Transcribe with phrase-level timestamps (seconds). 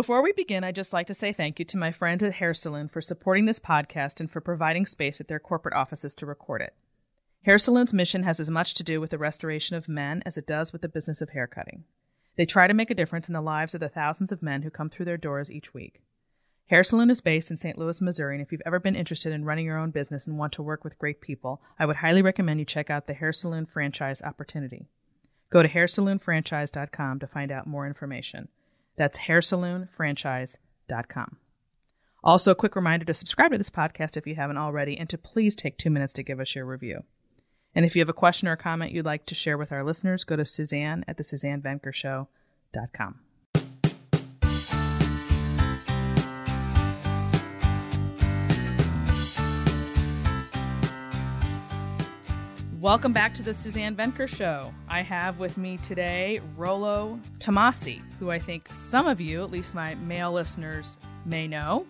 [0.00, 2.54] Before we begin, I'd just like to say thank you to my friends at Hair
[2.54, 6.62] Saloon for supporting this podcast and for providing space at their corporate offices to record
[6.62, 6.72] it.
[7.42, 10.46] Hair Saloon's mission has as much to do with the restoration of men as it
[10.46, 11.84] does with the business of haircutting.
[12.36, 14.70] They try to make a difference in the lives of the thousands of men who
[14.70, 16.00] come through their doors each week.
[16.68, 17.76] Hair Saloon is based in St.
[17.76, 20.54] Louis, Missouri, and if you've ever been interested in running your own business and want
[20.54, 23.66] to work with great people, I would highly recommend you check out the Hair Saloon
[23.66, 24.88] franchise opportunity.
[25.50, 28.48] Go to hairsaloonfranchise.com to find out more information.
[29.00, 31.36] That's hairsaloonfranchise.com.
[32.22, 35.16] Also, a quick reminder to subscribe to this podcast if you haven't already, and to
[35.16, 37.02] please take two minutes to give us your review.
[37.74, 39.84] And if you have a question or a comment you'd like to share with our
[39.84, 43.20] listeners, go to Suzanne at the SuzanneVenkershow.com.
[52.80, 54.72] Welcome back to the Suzanne Venker Show.
[54.88, 59.74] I have with me today Rollo Tomassi, who I think some of you, at least
[59.74, 61.84] my male listeners, may know.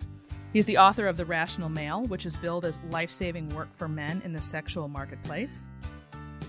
[0.51, 3.87] He's the author of The Rational Male, which is billed as life saving work for
[3.87, 5.69] men in the sexual marketplace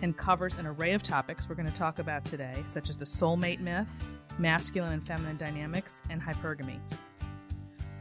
[0.03, 3.05] and covers an array of topics we're going to talk about today, such as the
[3.05, 3.87] soulmate myth,
[4.41, 6.81] masculine and feminine dynamics, and hypergamy.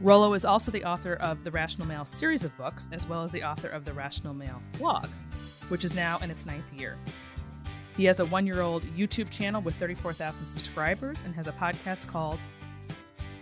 [0.00, 3.30] Rollo is also the author of the Rational Male series of books, as well as
[3.30, 5.06] the author of the Rational Male blog,
[5.68, 6.98] which is now in its ninth year.
[7.96, 12.06] He has a one year old YouTube channel with 34,000 subscribers and has a podcast
[12.06, 12.38] called,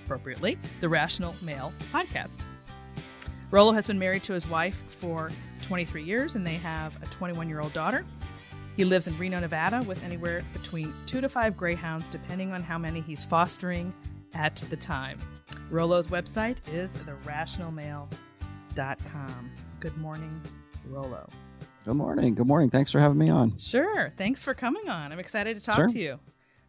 [0.04, 2.46] appropriately, the Rational Male Podcast.
[3.50, 5.30] Rollo has been married to his wife for
[5.62, 8.04] 23 years and they have a 21 year old daughter.
[8.76, 12.78] He lives in Reno, Nevada, with anywhere between two to five greyhounds, depending on how
[12.78, 13.92] many he's fostering
[14.34, 15.18] at the time.
[15.70, 16.94] Rollo's website is
[18.76, 19.50] therationalmale.com.
[19.80, 20.40] Good morning,
[20.86, 21.28] Rolo.
[21.84, 22.34] Good morning.
[22.34, 22.70] Good morning.
[22.70, 23.56] Thanks for having me on.
[23.58, 24.12] Sure.
[24.18, 25.12] Thanks for coming on.
[25.12, 25.88] I'm excited to talk Sure.
[25.88, 26.18] to you.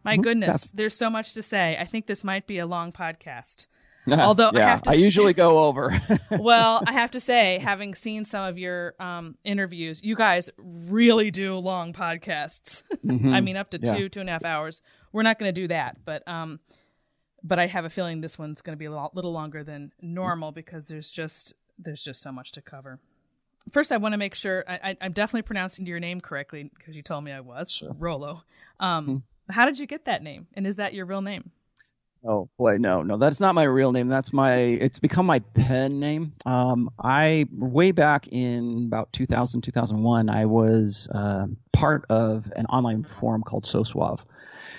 [0.04, 0.22] My Mhm.
[0.22, 1.76] goodness, there's so much to say.
[1.78, 3.66] I think this might be a long podcast.
[4.10, 5.96] Although I yeah, have to I s- usually go over.
[6.40, 11.30] well, I have to say, having seen some of your um, interviews, you guys really
[11.30, 12.82] do long podcasts.
[13.06, 13.32] Mhm.
[13.32, 13.94] I mean, up to Yeah.
[13.96, 14.80] two, two and a half hours.
[15.12, 16.58] We're not going to do that, but um,
[17.44, 19.92] but I have a feeling this one's going to be a lo- little longer than
[20.00, 22.98] normal because there's just there's just so much to cover.
[23.70, 26.96] First, I want to make sure I, I, I'm definitely pronouncing your name correctly because
[26.96, 27.94] you told me I was Sure.
[27.98, 28.42] Rollo.
[28.80, 29.16] Um, Hmm.
[29.52, 31.50] How did you get that name, and is that your real name?
[32.24, 34.08] oh boy, no, no, that's not my real name.
[34.08, 34.54] That's my.
[34.54, 36.32] It's become my pen name.
[36.46, 43.02] Um, I way back in about 2000, 2001, I was uh, part of an online
[43.04, 44.24] forum called So Suave,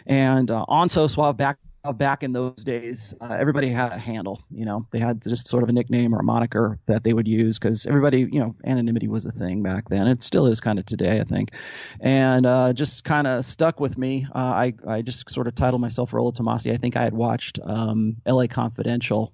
[0.08, 1.58] and uh, on So Suave back.
[1.92, 4.42] Back in those days, uh, everybody had a handle.
[4.50, 7.28] You know, they had just sort of a nickname or a moniker that they would
[7.28, 10.08] use because everybody, you know, anonymity was a thing back then.
[10.08, 11.52] It still is kind of today, I think.
[12.00, 14.26] and uh, just kind of stuck with me.
[14.34, 16.72] Uh, I I just sort of titled myself Rollo Tomassi.
[16.72, 18.48] I think I had watched um, L.A.
[18.48, 19.34] Confidential.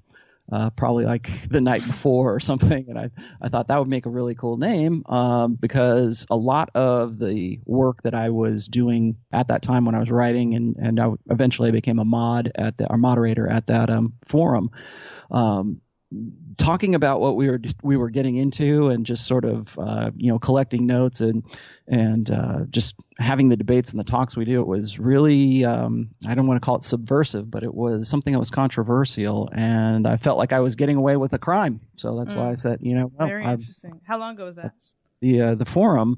[0.52, 3.12] Uh, probably like the night before or something, and I
[3.42, 7.60] I thought that would make a really cool name um, because a lot of the
[7.66, 11.12] work that I was doing at that time when I was writing and and I
[11.30, 14.72] eventually became a mod at the our moderator at that um, forum.
[15.32, 15.82] Um,
[16.58, 20.32] talking about what we were we were getting into and just sort of uh, you
[20.32, 21.44] know collecting notes and
[21.88, 26.10] and uh, just having the debates and the talks we do it was really um,
[26.28, 30.08] I don't want to call it subversive but it was something that was controversial and
[30.08, 32.80] I felt like I was getting away with a crime so that's why I said
[32.82, 34.02] you know well, Very I, interesting.
[34.04, 34.82] How long ago was that?
[35.22, 36.18] the uh, the forum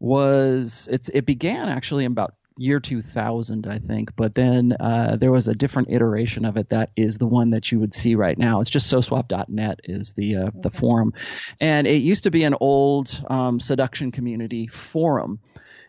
[0.00, 5.32] was it's it began actually in about year 2000 I think but then uh, there
[5.32, 8.36] was a different iteration of it that is the one that you would see right
[8.36, 8.60] now.
[8.60, 11.14] It's just sosuave.net is the uh, the forum.
[11.60, 15.40] And it used to be an old um, seduction community forum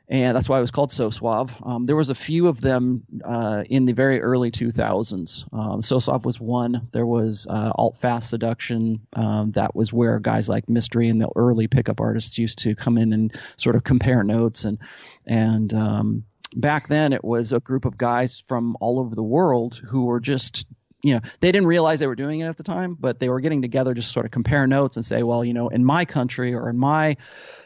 [0.07, 1.55] and that's why it was called So Suave.
[1.63, 5.45] Um, there was a few of them uh, in the very early 2000s.
[5.51, 6.89] Um, so Suave was one.
[6.91, 9.01] There was uh, Alt Fast Seduction.
[9.13, 12.97] Um, that was where guys like Mystery and the early pickup artists used to come
[12.97, 14.63] in and sort of compare notes.
[14.63, 14.77] And
[15.25, 19.75] and um, back then it was a group of guys from all over the world
[19.75, 20.65] who were just
[21.01, 23.39] you know they didn't realize they were doing it at the time but they were
[23.41, 26.53] getting together just sort of compare notes and say well you know in my country
[26.53, 27.17] or in my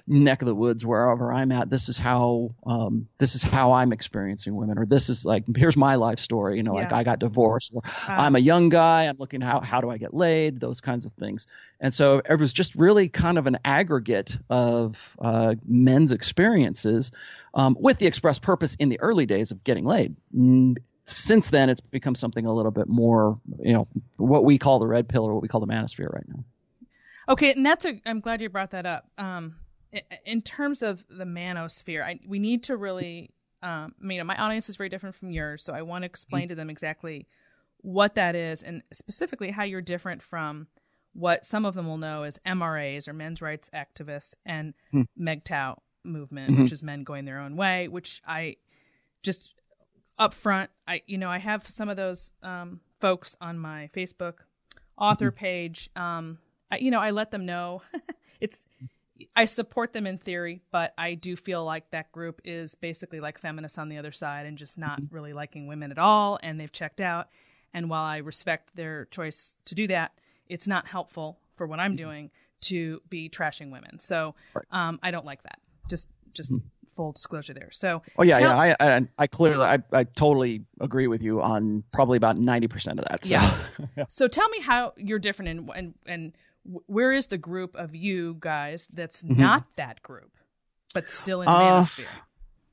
[0.09, 3.93] neck of the woods wherever i'm at this is how um, this is how i'm
[3.93, 7.19] experiencing women or this is like here's my life story you know like i got
[7.19, 10.81] divorced or i'm a young guy i'm looking how how do i get laid those
[10.81, 11.45] kinds of things
[11.79, 17.11] and so it was just really kind of an aggregate of uh, men's experiences
[17.53, 21.69] um, with the express purpose in the early days of getting laid Mm, since then
[21.69, 25.25] it's become something a little bit more you know what we call the red pill
[25.25, 26.43] or what we call the manosphere right now
[27.29, 28.01] Okay, and that's a.
[28.07, 29.07] I'm glad you brought that up.
[29.19, 29.55] Um,
[30.25, 33.31] in terms of the manosphere, I, we need to really.
[33.61, 36.47] Um, I mean, my audience is very different from yours, so I want to explain
[36.47, 37.27] to them exactly
[37.81, 40.67] what that is and specifically how you're different from
[41.13, 45.01] what some of them will know as MRAs or men's rights activists and hmm.
[45.19, 46.63] MGTOW movement, mm-hmm.
[46.63, 48.57] which is men going their own way, which I
[49.23, 49.53] just
[50.17, 54.35] up front, I you know, I have some of those um, folks on my Facebook
[54.97, 55.39] author mm-hmm.
[55.39, 55.89] page.
[55.95, 56.37] Um,
[56.71, 57.81] I, you know, I let them know
[58.39, 58.65] it's
[59.35, 63.39] I support them in theory, but I do feel like that group is basically like
[63.39, 65.13] feminists on the other side and just not mm-hmm.
[65.13, 67.29] really liking women at all, and they've checked out.
[67.73, 70.11] And while I respect their choice to do that,
[70.47, 71.97] it's not helpful for what I'm mm-hmm.
[71.97, 72.31] doing
[72.61, 73.99] to be trashing women.
[73.99, 74.35] So
[74.71, 75.59] um, I don't like that.
[75.89, 76.65] Just just mm-hmm.
[76.95, 77.69] full disclosure there.
[77.71, 81.41] So oh yeah, tell- yeah, I, I, I clearly I, I totally agree with you
[81.41, 83.25] on probably about ninety percent of that.
[83.25, 83.31] So.
[83.35, 84.05] Yeah.
[84.09, 86.33] so tell me how you're different and and and
[86.63, 89.41] where is the group of you guys that's mm-hmm.
[89.41, 90.31] not that group,
[90.93, 92.05] but still in the uh, manosphere?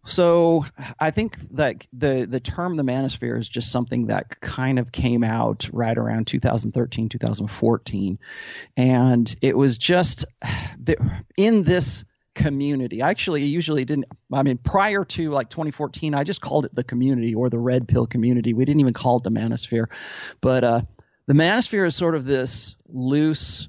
[0.07, 0.65] So
[1.01, 5.25] I think that the the term the manosphere is just something that kind of came
[5.25, 8.19] out right around 2013 2014
[8.77, 10.25] and it was just
[11.37, 12.05] in this
[12.35, 13.03] community.
[13.03, 16.85] I actually usually didn't I mean prior to like 2014 I just called it the
[16.85, 18.55] community or the red pill community.
[18.55, 19.87] We didn't even call it the manosphere.
[20.41, 20.81] But uh
[21.27, 23.69] the manosphere is sort of this loose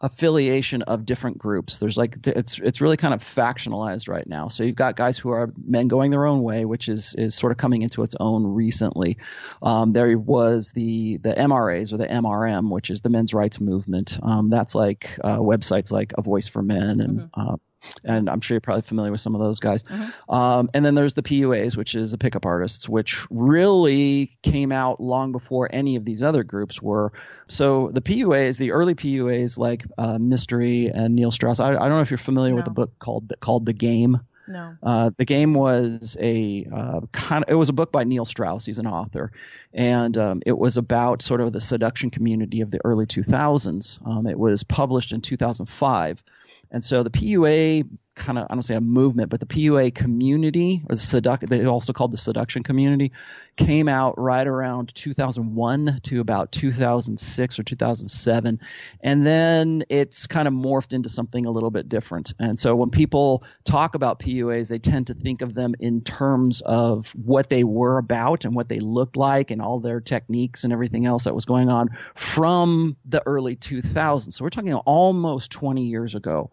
[0.00, 1.78] affiliation of different groups.
[1.78, 4.48] There's like it's it's really kind of factionalized right now.
[4.48, 7.52] So you've got guys who are men going their own way, which is is sort
[7.52, 9.18] of coming into its own recently.
[9.62, 14.18] Um, there was the the MRAs or the MRM, which is the men's rights movement.
[14.22, 17.40] Um, that's like uh, websites like A Voice for Men and mm-hmm.
[17.40, 17.56] uh,
[18.04, 19.82] and I'm sure you're probably familiar with some of those guys.
[19.84, 20.30] Mm-hmm.
[20.32, 25.00] Um, and then there's the PUAs, which is the pickup artists, which really came out
[25.00, 27.12] long before any of these other groups were.
[27.48, 31.60] So the PUAs, the early PUAs like uh, Mystery and Neil Strauss.
[31.60, 32.56] I, I, don't know if you're familiar no.
[32.56, 34.20] with the book called called The Game.
[34.50, 34.76] No.
[34.82, 38.66] Uh, the game was a uh, kind of, it was a book by Neil Strauss.
[38.66, 39.30] He's an author,
[39.72, 44.04] and um, it was about sort of the seduction community of the early 2000s.
[44.04, 46.24] Um, it was published in 2005.
[46.70, 47.88] And so the PUA
[48.20, 51.64] kind of I don't say a movement, but the PUA community, or the seduct they
[51.64, 53.12] also called the seduction community,
[53.56, 58.60] came out right around 2001 to about 2006 or 2007,
[59.00, 62.34] and then it's kind of morphed into something a little bit different.
[62.38, 66.60] And so when people talk about PUAs, they tend to think of them in terms
[66.60, 70.72] of what they were about and what they looked like and all their techniques and
[70.72, 74.34] everything else that was going on from the early 2000s.
[74.34, 76.50] So we're talking almost 20 years ago.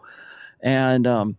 [0.62, 1.38] And um,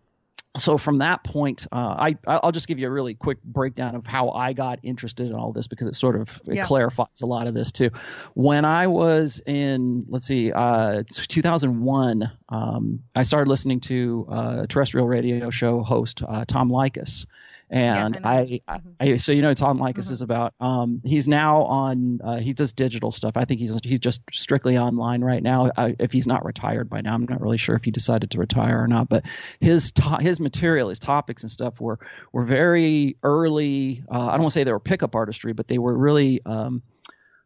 [0.57, 4.05] so from that point, uh, I I'll just give you a really quick breakdown of
[4.05, 6.63] how I got interested in all this because it sort of it yeah.
[6.63, 7.91] clarifies a lot of this too.
[8.33, 15.07] When I was in let's see, uh, 2001, um, I started listening to a terrestrial
[15.07, 17.25] radio show host uh, Tom Leykis,
[17.69, 18.89] and yeah, I, I, mm-hmm.
[18.99, 20.13] I, so you know Tom Leykis mm-hmm.
[20.13, 23.37] is about um he's now on uh, he does digital stuff.
[23.37, 25.71] I think he's he's just strictly online right now.
[25.77, 28.39] I, if he's not retired by now, I'm not really sure if he decided to
[28.39, 29.09] retire or not.
[29.09, 29.25] But
[29.59, 31.99] his to- his material, his topics and stuff were
[32.31, 34.03] were very early.
[34.09, 36.81] Uh, I don't want to say they were pickup artistry, but they were really um,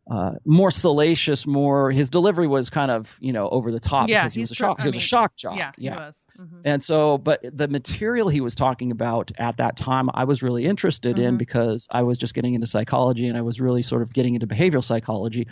[0.10, 4.22] uh, more salacious, more his delivery was kind of you know over the top yeah,
[4.22, 4.80] because he was a shock.
[4.82, 5.58] he was a shock jock.
[5.58, 6.12] Yeah, yeah.
[6.38, 6.62] Mm-hmm.
[6.66, 10.66] And so, but the material he was talking about at that time, I was really
[10.66, 11.26] interested mm-hmm.
[11.26, 14.34] in because I was just getting into psychology and I was really sort of getting
[14.34, 15.48] into behavioral psychology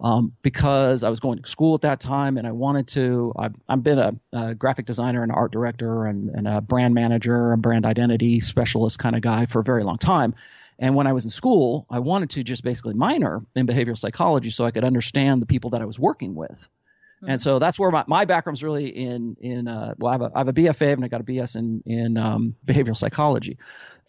[0.00, 3.32] um, because I was going to school at that time and I wanted to.
[3.36, 7.52] I've, I've been a, a, graphic designer and art director and, and a brand manager,
[7.52, 10.34] a brand identity specialist kind of guy for a very long time.
[10.78, 14.50] And when I was in school, I wanted to just basically minor in behavioral psychology
[14.50, 16.50] so I could understand the people that I was working with.
[16.50, 17.30] Mm-hmm.
[17.30, 20.30] And so that's where my, my background's really in in uh, well I have, a,
[20.34, 23.56] I have a BFA and I got a BS in in um, behavioral psychology,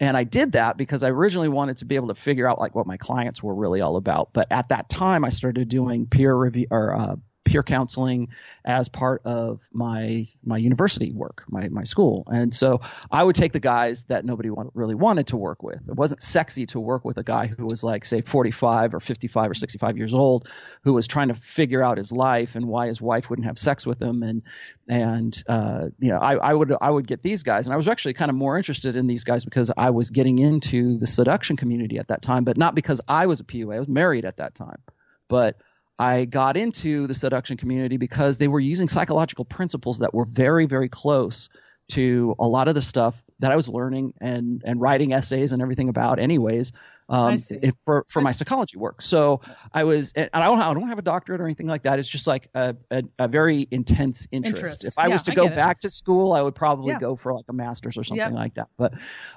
[0.01, 2.75] and I did that because I originally wanted to be able to figure out like
[2.75, 4.31] what my clients were really all about.
[4.33, 7.15] But at that time, I started doing peer review or uh,
[7.47, 8.27] peer counseling
[8.65, 12.25] as part of my my university work, my my school.
[12.27, 15.79] And so I would take the guys that nobody want, really wanted to work with.
[15.87, 19.51] It wasn't sexy to work with a guy who was like say 45 or 55
[19.51, 20.49] or 65 years old,
[20.83, 23.85] who was trying to figure out his life and why his wife wouldn't have sex
[23.85, 24.23] with him.
[24.23, 24.43] And
[24.89, 27.87] and uh, you know I, I would I would get these guys, and I was
[27.87, 31.55] actually kind of more interested in these guys because I was getting into the seduction
[31.55, 33.75] community at that time, but not because I was a PUA.
[33.75, 34.81] I was married at that time,
[35.29, 35.55] but
[35.99, 40.65] I got into the seduction community because they were using psychological principles that were very,
[40.65, 41.49] very close
[41.89, 45.61] to a lot of the stuff that I was learning and and writing essays and
[45.61, 46.71] everything about, anyways,
[47.07, 47.37] um,
[47.81, 49.01] for for my psychology work.
[49.01, 49.41] So
[49.73, 51.99] I was, and I don't, I don't have a doctorate or anything like that.
[51.99, 54.57] It's just like a, a, a very intense interest.
[54.57, 54.85] interest.
[54.85, 56.99] If I yeah, was to go back to school, I would probably yeah.
[56.99, 58.67] go for like a master's or something like that.
[58.77, 58.93] But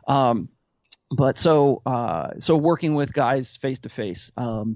[0.09, 0.49] um,
[1.11, 4.31] but so uh, so working with guys face to face,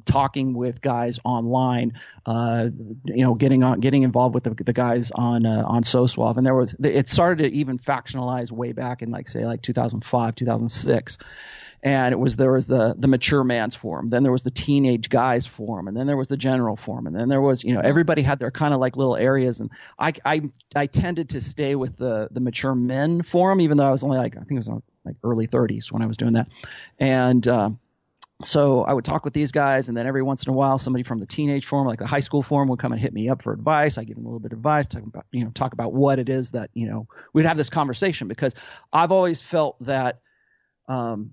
[0.04, 1.92] talking with guys online,
[2.26, 2.68] uh,
[3.04, 6.44] you know, getting on getting involved with the, the guys on uh, on SoSuave, and
[6.44, 11.18] there was it started to even factionalize way back in like say like 2005 2006
[11.84, 15.08] and it was there was the the mature man's forum then there was the teenage
[15.08, 17.80] guys forum and then there was the general forum and then there was you know
[17.80, 20.42] everybody had their kind of like little areas and I, I
[20.74, 24.18] I tended to stay with the the mature men forum even though I was only
[24.18, 24.70] like I think it was
[25.04, 26.48] like early 30s when I was doing that
[26.98, 27.70] and uh,
[28.42, 31.04] so I would talk with these guys, and then every once in a while, somebody
[31.04, 33.42] from the teenage forum, like the high school forum, would come and hit me up
[33.42, 33.96] for advice.
[33.96, 36.18] I give them a little bit of advice, talk about you know talk about what
[36.18, 38.54] it is that you know we'd have this conversation because
[38.92, 40.20] I've always felt that
[40.88, 41.32] um,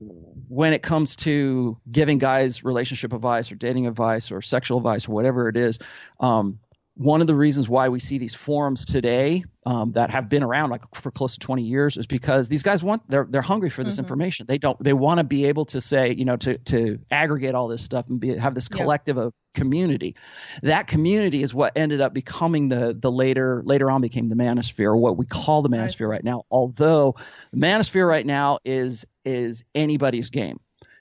[0.00, 5.12] when it comes to giving guys relationship advice or dating advice or sexual advice or
[5.12, 5.78] whatever it is,
[6.20, 6.58] um,
[6.98, 10.70] one of the reasons why we see these forums today um, that have been around
[10.70, 13.84] like for close to 20 years is because these guys want they're they're hungry for
[13.84, 14.04] this mm-hmm.
[14.04, 14.46] information.
[14.46, 17.68] They don't they want to be able to say you know to to aggregate all
[17.68, 20.16] this stuff and be have this collective of community.
[20.62, 24.98] That community is what ended up becoming the the later later on became the manosphere,
[24.98, 26.42] what we call the manosphere right now.
[26.50, 27.14] Although
[27.52, 30.58] the manosphere right now is is anybody's game.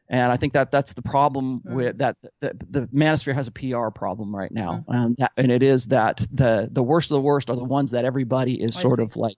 [0.09, 1.75] And I think that that's the problem mm-hmm.
[1.75, 2.55] with that, that.
[2.71, 4.91] The manosphere has a PR problem right now, mm-hmm.
[4.91, 7.91] and, that, and it is that the the worst of the worst are the ones
[7.91, 9.35] that everybody is sort of like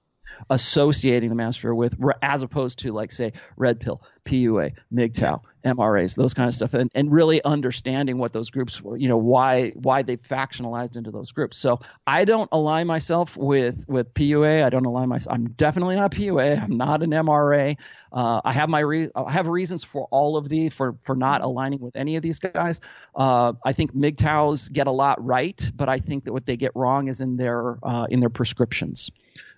[0.50, 6.34] associating the manosphere with, as opposed to like say red pill, PUA, MGTOW, MRAs, those
[6.34, 10.18] kind of stuff, and, and really understanding what those groups, you know, why why they
[10.18, 11.58] factionalized into those groups.
[11.58, 14.64] So I don't align myself with with PUA.
[14.64, 15.36] I don't align myself.
[15.36, 16.64] I'm definitely not PUA.
[16.64, 17.78] I'm not an MRA.
[18.12, 21.42] Uh, I have my re- I have reasons for all of these for for not
[21.42, 22.80] aligning with any of these guys.
[23.16, 26.72] Uh, I think MGTOWs get a lot right, but I think that what they get
[26.76, 29.12] wrong is in their uh, in their prescriptions.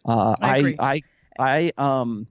[0.06, 1.02] Uh, I, I,
[1.38, 2.28] I, um,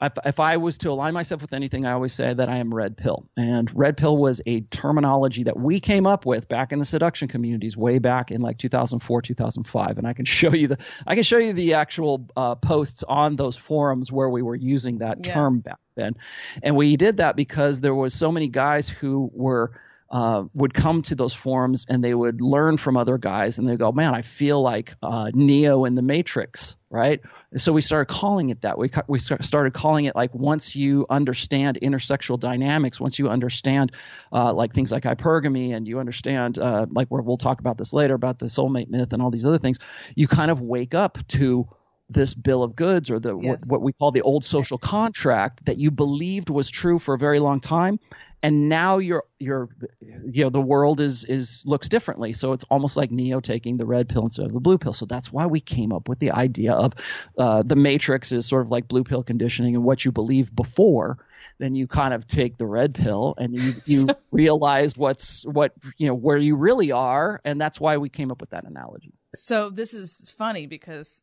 [0.00, 2.74] if, if, I was to align myself with anything, I always say that I am
[2.74, 3.28] red pill.
[3.36, 7.28] And red pill was a terminology that we came up with back in the seduction
[7.28, 9.98] communities way back in like 2004, 2005.
[9.98, 13.36] And I can show you the, I can show you the actual uh, posts on
[13.36, 15.34] those forums where we were using that yeah.
[15.34, 16.16] term back then.
[16.62, 19.72] And we did that because there was so many guys who were
[20.14, 23.74] uh, would come to those forums and they would learn from other guys and they
[23.74, 27.20] go, man, I feel like uh, Neo in the Matrix, right?
[27.50, 28.78] And so we started calling it that.
[28.78, 33.90] We we started calling it like once you understand intersexual dynamics, once you understand
[34.32, 37.92] uh, like things like hypergamy and you understand uh, like where we'll talk about this
[37.92, 39.80] later about the soulmate myth and all these other things,
[40.14, 41.66] you kind of wake up to
[42.08, 43.58] this bill of goods or the yes.
[43.62, 47.18] what, what, we call the old social contract that you believed was true for a
[47.18, 47.98] very long time
[48.44, 49.70] and now you're you're
[50.00, 52.34] you know the world is is looks differently.
[52.34, 54.92] So it's almost like neo taking the red pill instead of the blue pill.
[54.92, 56.92] So that's why we came up with the idea of
[57.38, 61.16] uh, the matrix is sort of like blue pill conditioning and what you believe before.
[61.58, 66.06] Then you kind of take the red pill and you you realize what's what you
[66.06, 67.40] know where you really are.
[67.46, 69.14] And that's why we came up with that analogy.
[69.34, 71.22] So this is funny because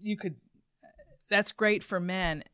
[0.00, 0.36] you could
[1.28, 2.44] that's great for men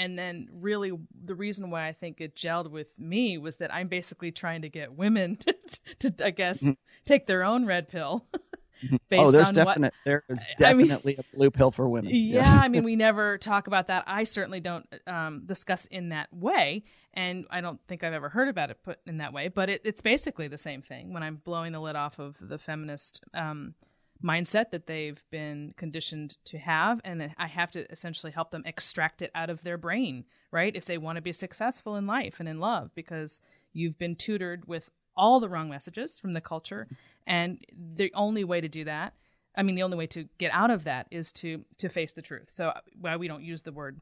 [0.00, 0.92] and then really
[1.26, 4.70] the reason why I think it gelled with me was that I'm basically trying to
[4.70, 5.36] get women
[6.00, 6.72] to, to I guess, mm-hmm.
[7.04, 8.26] take their own red pill.
[8.82, 8.96] Mm-hmm.
[9.20, 12.12] oh, there's definite what, there is definitely I mean, a blue pill for women.
[12.14, 12.48] Yeah, yes.
[12.48, 14.04] I mean we never talk about that.
[14.06, 18.48] I certainly don't um, discuss in that way, and I don't think I've ever heard
[18.48, 19.48] about it put in that way.
[19.48, 22.56] But it, it's basically the same thing when I'm blowing the lid off of the
[22.56, 23.74] feminist um,
[24.22, 29.22] mindset that they've been conditioned to have and i have to essentially help them extract
[29.22, 30.74] it out of their brain right?
[30.74, 33.40] If they want to be successful in life and in love because
[33.72, 36.88] you've been tutored with all the wrong messages from the culture
[37.26, 37.58] and
[37.94, 39.12] the only way to do that
[39.56, 42.22] i mean the only way to get out of that is to to face the
[42.22, 42.48] truth.
[42.48, 44.00] So why we don't use the word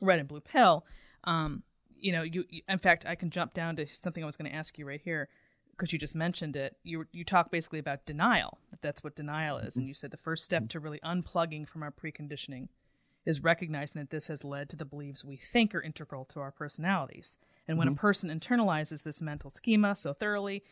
[0.00, 0.84] red and blue pill
[1.24, 1.62] um
[1.96, 4.56] you know you in fact i can jump down to something i was going to
[4.56, 5.28] ask you right here
[5.76, 8.58] because you just mentioned it, you you talk basically about denial.
[8.80, 9.88] That's what denial is, and mm-hmm.
[9.88, 12.68] you said the first step to really unplugging from our preconditioning
[13.26, 16.50] is recognizing that this has led to the beliefs we think are integral to our
[16.50, 17.38] personalities.
[17.66, 17.94] And when mm-hmm.
[17.94, 20.62] a person internalizes this mental schema so thoroughly,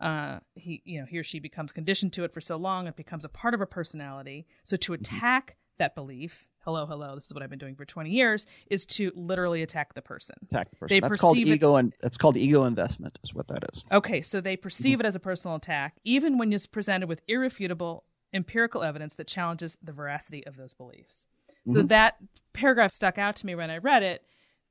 [0.00, 2.96] uh, he you know he or she becomes conditioned to it for so long, it
[2.96, 4.46] becomes a part of a personality.
[4.64, 5.00] So to mm-hmm.
[5.00, 8.84] attack that belief hello hello this is what i've been doing for 20 years is
[8.84, 12.36] to literally attack the person attack the person they that's called ego and that's called
[12.36, 15.06] ego investment is what that is okay so they perceive mm-hmm.
[15.06, 19.76] it as a personal attack even when it's presented with irrefutable empirical evidence that challenges
[19.82, 21.26] the veracity of those beliefs
[21.66, 21.72] mm-hmm.
[21.72, 22.16] so that
[22.52, 24.22] paragraph stuck out to me when i read it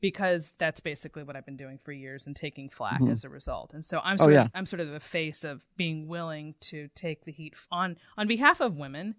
[0.02, 3.12] because that's basically what I've been doing for years and taking flack mm-hmm.
[3.12, 3.74] as a result.
[3.74, 4.46] And so I'm oh, sort oh, yeah.
[4.46, 8.26] of I'm sort of the face of being willing to take the heat on on
[8.26, 9.16] behalf of women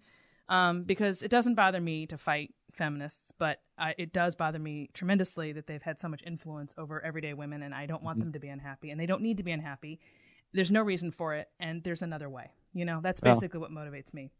[0.51, 4.89] um, because it doesn't bother me to fight feminists, but I, it does bother me
[4.93, 8.27] tremendously that they've had so much influence over everyday women, and I don't want mm-hmm.
[8.27, 9.99] them to be unhappy, and they don't need to be unhappy.
[10.53, 12.51] There's no reason for it, and there's another way.
[12.73, 14.31] You know, that's basically what motivates me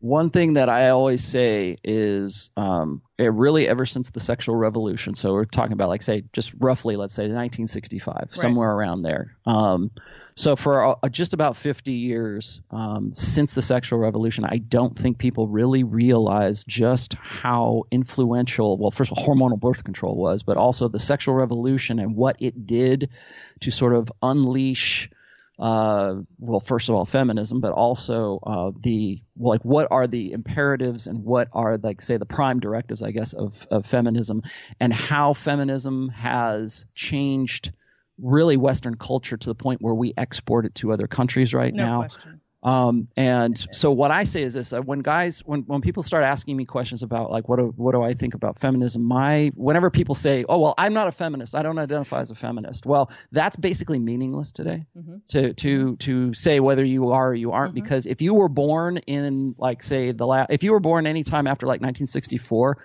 [0.00, 5.14] one thing that I always say is um, it really ever since the sexual revolution.
[5.14, 8.30] So we're talking about like say just roughly let's say 1965, right.
[8.30, 9.36] somewhere around there.
[9.44, 9.90] Um,
[10.34, 15.18] so for uh, just about 50 years um, since the sexual revolution, I don't think
[15.18, 18.78] people really realize just how influential.
[18.78, 22.36] Well, first of all, hormonal birth control was, but also the sexual revolution and what
[22.40, 23.10] it did
[23.60, 25.10] to sort of unleash
[25.60, 31.06] uh, well, first of all, feminism, but also uh, the like what are the imperatives
[31.06, 34.42] and what are like say the prime directives, I guess, of of feminism,
[34.80, 37.72] and how feminism has changed
[38.16, 41.84] really Western culture to the point where we export it to other countries right no
[41.84, 41.98] now.
[42.08, 42.40] Question.
[42.62, 46.24] Um, and so what I say is this: uh, when guys, when when people start
[46.24, 49.88] asking me questions about like what do what do I think about feminism, my whenever
[49.90, 52.84] people say, oh well, I'm not a feminist, I don't identify as a feminist.
[52.84, 54.84] Well, that's basically meaningless today.
[54.96, 55.16] Mm-hmm.
[55.28, 57.82] To to to say whether you are or you aren't, mm-hmm.
[57.82, 61.46] because if you were born in like say the last, if you were born anytime
[61.46, 62.76] after like 1964,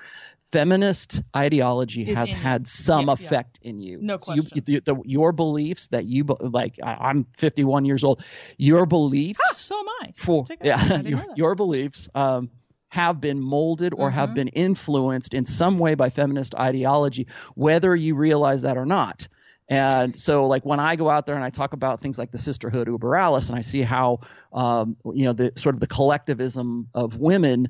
[0.56, 4.00] feminist ideology Is has had some yeah, effect in you.
[4.02, 4.64] No so question.
[4.66, 8.24] You, the, your beliefs that you like, I, am 51 years old.
[8.58, 9.40] Your beliefs.
[9.58, 10.14] so am I.
[10.16, 12.50] For yeah, your, your, beliefs um,
[12.88, 14.18] have been molded or mm-hmm.
[14.18, 19.28] have been influenced in some way by feminist ideology, whether you realize that or not.
[19.68, 22.38] And so, like when I go out there and I talk about things like the
[22.38, 24.22] sisterhood uber alles, and I see how,
[24.54, 27.70] um, you know, the sort of the collectivism of women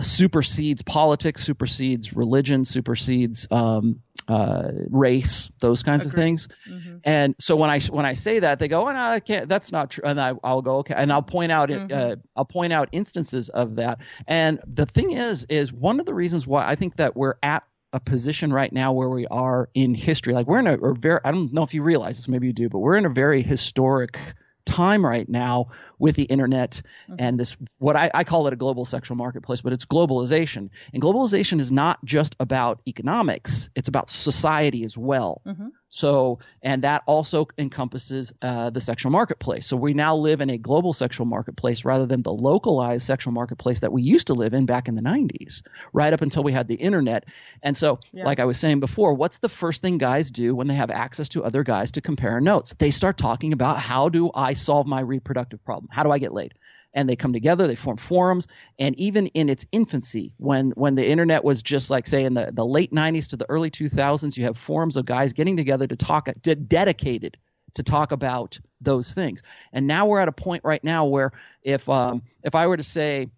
[0.00, 6.18] supersedes politics, supersedes religion, supersedes um, uh, race, those kinds Agreed.
[6.18, 6.48] of things.
[6.68, 6.96] Mm-hmm.
[7.04, 9.48] And so when I when I say that, they go, "Oh no, I can't.
[9.48, 11.88] That's not true." And I, will go, "Okay," and I'll point out it.
[11.88, 12.12] Mm-hmm.
[12.12, 13.98] Uh, I'll point out instances of that.
[14.26, 17.64] And the thing is, is one of the reasons why I think that we're at
[17.92, 20.34] a position right now where we are in history.
[20.34, 21.20] Like we're in a, a very.
[21.24, 23.42] I don't know if you realize this, maybe you do, but we're in a very
[23.42, 24.18] historic
[24.64, 25.66] time right now
[26.04, 27.14] with the internet mm-hmm.
[27.18, 31.02] and this what I, I, call it a global sexual marketplace but it's globalization and
[31.02, 35.68] globalization is not just about economics it's about society as well mm-hmm.
[35.94, 39.64] So, and that also encompasses uh, the sexual marketplace.
[39.64, 43.78] So we now live in a global sexual marketplace rather than the localized sexual marketplace
[43.78, 46.66] that we used to live in back in the 90s, right up until we had
[46.66, 47.26] the internet.
[47.62, 48.24] And so, yeah.
[48.24, 51.28] like I was saying before, what's the first thing guys do when they have access
[51.30, 52.74] to other guys to compare notes?
[52.76, 55.90] They start talking about how do I solve my reproductive problem?
[55.94, 56.54] How do I get laid?
[56.94, 58.46] and they come together they form forums
[58.78, 62.50] and even in its infancy when when the internet was just like say in the,
[62.52, 65.96] the late 90s to the early 2000s you have forums of guys getting together to
[65.96, 66.28] talk
[66.68, 67.36] dedicated
[67.74, 71.88] to talk about those things and now we're at a point right now where if
[71.88, 73.28] um, if i were to say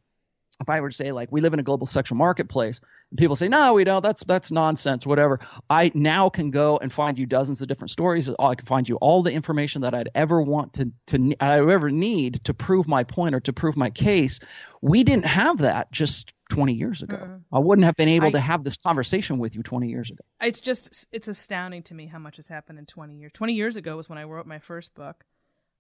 [0.60, 2.80] if i were to say like we live in a global sexual marketplace
[3.16, 4.02] people say no we don't.
[4.02, 5.40] That's that's nonsense whatever.
[5.70, 8.30] I now can go and find you dozens of different stories.
[8.38, 11.72] I can find you all the information that i'd ever want to to i would
[11.72, 14.40] ever need to prove my point or to prove my case.
[14.82, 17.16] We didn't have that just 20 years ago.
[17.16, 20.10] Mm i wouldn't have been able I, to have this conversation with you 20 years
[20.10, 20.22] ago.
[20.40, 23.32] It's just it's astounding to me how much has happened in 20 years.
[23.32, 25.24] 20 years ago was when i wrote my first book.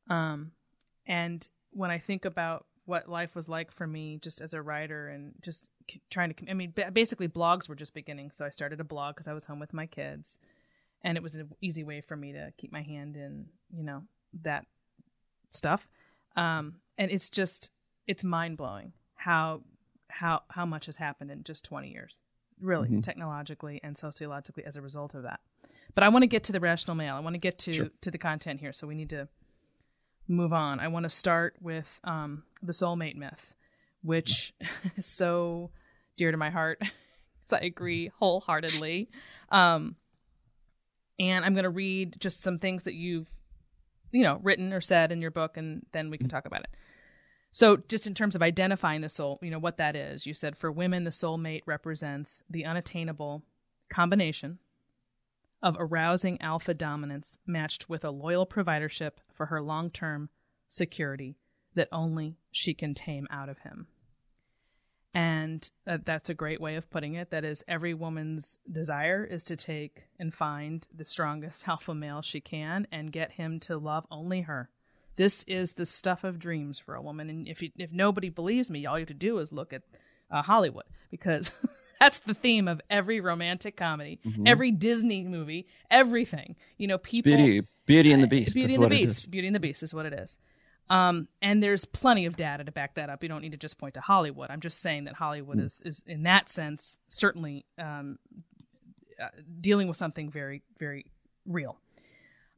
[0.08, 0.52] Um
[1.06, 5.08] and when i think about what life was like for me just as a writer
[5.08, 5.68] and just
[6.10, 8.30] trying to i mean basically blogs were just beginning.
[8.32, 10.38] So i started a blog because i was home with my kids
[11.02, 13.46] and it was an easy way for me to keep my hand in
[13.76, 14.02] you know
[14.42, 14.66] that
[15.50, 15.88] stuff.
[16.36, 17.70] Um, and it's just
[18.06, 19.62] it's mind-blowing how
[20.08, 22.22] how how much has happened in just 20 years
[22.60, 23.00] really mm-hmm.
[23.00, 25.40] technologically and sociologically as a result of that.
[25.94, 27.14] But i want to get to the rational male.
[27.14, 27.88] I want to get to sure.
[28.02, 28.72] to the content here.
[28.72, 29.28] So we need to
[30.28, 33.54] move on, I want to start with um, the soulmate myth,
[34.02, 34.54] which
[34.96, 35.70] is so
[36.16, 36.80] dear to my heart.
[37.52, 39.08] I agree wholeheartedly.
[39.50, 39.94] Um,
[41.18, 43.28] and I'm going to read just some things that you've,
[44.10, 46.70] you know, written or said in your book, and then we can talk about it.
[47.52, 50.58] So, just in terms of identifying the soul, you know, what that is, you said
[50.58, 53.42] for women, the soulmate represents the unattainable
[53.88, 54.58] combination
[55.66, 60.28] of arousing alpha dominance matched with a loyal providership for her long term
[60.68, 61.34] security
[61.74, 63.88] that only she can tame out of him.
[65.12, 67.30] And uh, that's a great way of putting it.
[67.30, 72.40] That is, every woman's desire is to take and find the strongest alpha male she
[72.40, 74.70] can and get him to love only her.
[75.16, 77.28] This is the stuff of dreams for a woman.
[77.28, 79.82] And if you, if nobody believes me, all you have to do is look at
[80.30, 81.50] uh, Hollywood because
[82.00, 84.46] That's the theme of every romantic comedy, mm-hmm.
[84.46, 86.56] every Disney movie, everything.
[86.78, 87.34] You know, people.
[87.34, 88.54] Beauty, Beauty and the Beast.
[88.54, 89.30] Beauty and the Beast.
[89.30, 90.38] Beauty and the Beast is what it is.
[90.88, 93.22] Um, and there's plenty of data to back that up.
[93.22, 94.50] You don't need to just point to Hollywood.
[94.50, 95.64] I'm just saying that Hollywood mm.
[95.64, 98.18] is, is, in that sense, certainly um,
[99.20, 99.28] uh,
[99.60, 101.06] dealing with something very, very
[101.44, 101.76] real.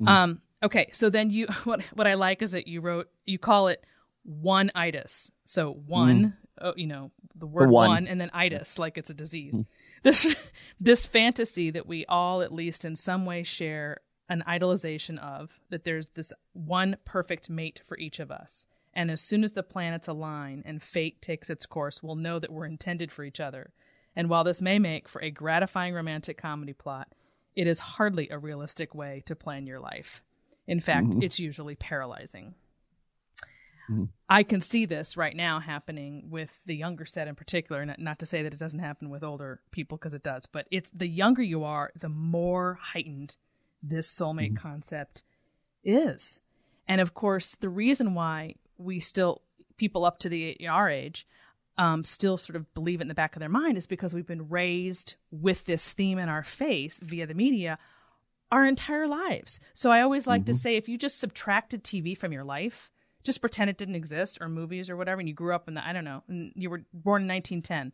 [0.03, 0.09] Mm.
[0.09, 3.69] Um, okay, so then you what what I like is that you wrote you call
[3.69, 3.83] it
[4.25, 5.31] one itis.
[5.45, 6.33] So one, mm.
[6.61, 7.89] Oh, you know, the word the one.
[7.89, 8.07] one.
[8.07, 8.79] and then itis, yes.
[8.79, 9.55] like it's a disease.
[9.55, 9.67] Mm.
[10.03, 10.35] This
[10.81, 15.85] this fantasy that we all, at least in some way, share an idolization of that
[15.85, 18.67] there's this one perfect mate for each of us.
[18.95, 22.53] And as soon as the planets align and fate takes its course, we'll know that
[22.53, 23.73] we're intended for each other.
[24.17, 27.09] And while this may make for a gratifying romantic comedy plot,
[27.55, 30.23] it is hardly a realistic way to plan your life.
[30.67, 31.23] In fact, mm-hmm.
[31.23, 32.55] it's usually paralyzing.
[33.91, 34.05] Mm-hmm.
[34.29, 37.85] I can see this right now happening with the younger set in particular.
[37.85, 40.67] Not, not to say that it doesn't happen with older people because it does, but
[40.71, 43.37] it's the younger you are, the more heightened
[43.83, 44.69] this soulmate mm-hmm.
[44.69, 45.23] concept
[45.85, 46.41] is.
[46.87, 49.43] And of course, the reason why we still
[49.77, 51.27] people up to the our age
[51.77, 54.27] um, still sort of believe it in the back of their mind is because we've
[54.27, 57.79] been raised with this theme in our face via the media
[58.51, 59.61] our entire lives.
[59.75, 60.53] So I always like mm-hmm.
[60.53, 62.91] to say if you just subtracted TV from your life,
[63.29, 65.87] just pretend it didn't exist or movies or whatever, and you grew up in the
[65.87, 67.93] I don't know, and you were born in 1910,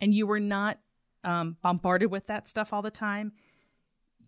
[0.00, 0.78] and you were not
[1.24, 3.32] um, bombarded with that stuff all the time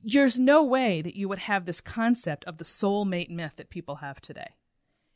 [0.05, 3.97] there's no way that you would have this concept of the soulmate myth that people
[3.97, 4.49] have today.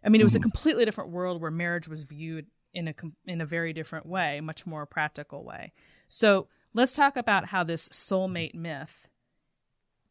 [0.02, 0.44] I mean, it was a mm-hmm.
[0.44, 2.94] completely different world where marriage was viewed in a
[3.26, 5.72] in a very different way, much more practical way.
[6.08, 9.08] So let's talk about how this soulmate myth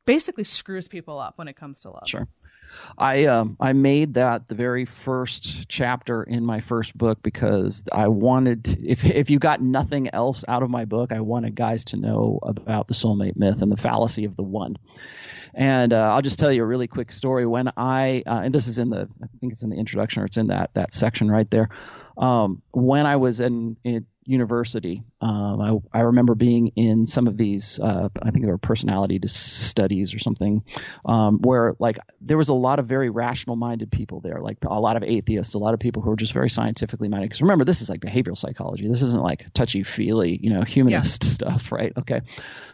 [0.05, 2.07] basically screws people up when it comes to love.
[2.07, 2.27] Sure.
[2.97, 8.07] I um, I made that the very first chapter in my first book because I
[8.07, 11.97] wanted if if you got nothing else out of my book, I wanted guys to
[11.97, 14.77] know about the soulmate myth and the fallacy of the one.
[15.53, 17.45] And uh, I'll just tell you a really quick story.
[17.45, 20.25] When I uh, and this is in the I think it's in the introduction or
[20.25, 21.69] it's in that that section right there.
[22.17, 25.03] Um, when I was in, in university.
[25.21, 25.61] Um,
[25.93, 30.13] I, I, remember being in some of these, uh, I think they were personality studies
[30.13, 30.63] or something,
[31.05, 34.79] um, where like there was a lot of very rational minded people there, like a
[34.79, 37.29] lot of atheists, a lot of people who were just very scientifically minded.
[37.29, 38.87] Because remember, this is like behavioral psychology.
[38.87, 41.29] This isn't like touchy feely, you know, humanist yeah.
[41.33, 41.93] stuff, right?
[41.97, 42.21] Okay.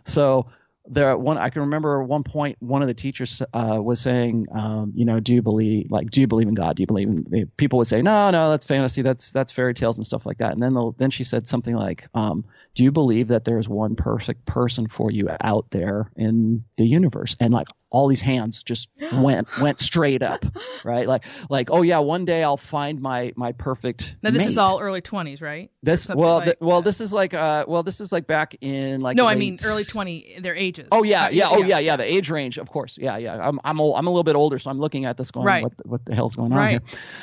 [0.06, 0.48] So
[0.86, 4.92] there one I can remember one point one of the teachers uh, was saying, um,
[4.96, 6.76] you know, do you believe like do you believe in God?
[6.76, 9.98] Do you believe in people would say, no, no, that's fantasy, that's that's fairy tales
[9.98, 10.52] and stuff like that.
[10.52, 14.46] And then then she said something like, um, do you believe that there's one perfect
[14.46, 17.38] person for you out there in the universe?
[17.40, 20.44] And like all these hands just went went straight up,
[20.84, 21.08] right?
[21.08, 24.16] Like like oh yeah, one day I'll find my my perfect.
[24.24, 24.50] Now this mate.
[24.50, 25.70] is all early twenties, right?
[25.84, 29.02] This well like, th- well this is like uh well this is like back in
[29.02, 29.34] like no late...
[29.34, 30.88] I mean early twenty their ages.
[30.92, 33.80] Oh yeah yeah oh yeah yeah the age range of course yeah yeah I'm I'm
[33.80, 35.64] old, I'm a little bit older so I'm looking at this going right.
[35.64, 36.82] what what the hell's going on right.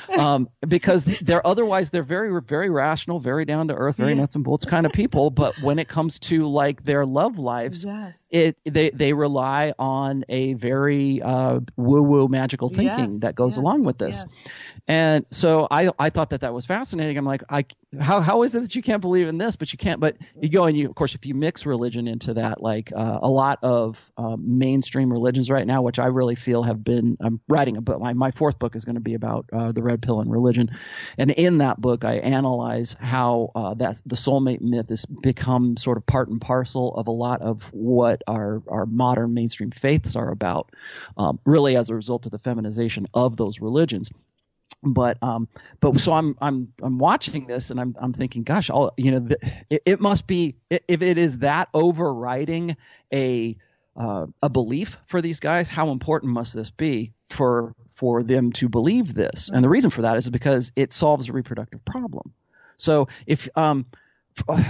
[0.09, 4.21] here, um because they're otherwise they're very very rational very down to earth very yeah.
[4.21, 7.85] nuts and bolts kind of people but when it comes to like their love lives
[7.85, 8.25] yes.
[8.31, 13.53] it they they rely on a very uh, woo woo magical thinking yes, that goes
[13.53, 14.25] yes, along with this.
[14.27, 14.53] Yes.
[14.89, 17.17] And so I, I thought that that was fascinating.
[17.17, 17.65] I'm like, I,
[18.01, 20.49] how, how is it that you can't believe in this, but you can't, but you
[20.49, 23.61] go and you, of course, if you mix religion into that, like uh, a lot
[23.63, 27.81] of um, mainstream religions right now, which I really feel have been, I'm writing a
[27.81, 28.01] book.
[28.01, 30.71] My, my fourth book is going to be about uh, the red pill and religion.
[31.19, 35.99] And in that book, I analyze how uh, that the soulmate myth has become sort
[35.99, 40.31] of part and parcel of a lot of what our, our modern mainstream faiths are
[40.31, 40.50] about,
[41.17, 44.11] um, really as a result of the feminization of those religions.
[44.83, 45.47] But um
[45.81, 49.19] but so i'm i'm i'm watching this and i'm i'm thinking gosh all you know
[49.19, 52.77] the, it, it, must be if it is that overriding
[53.13, 53.59] a
[53.95, 58.71] uh, a belief for these guys how important must this be for for them to
[58.71, 59.51] believe this?
[59.53, 62.33] And the reason for that is because it solves a reproductive problem.
[62.79, 63.85] So if um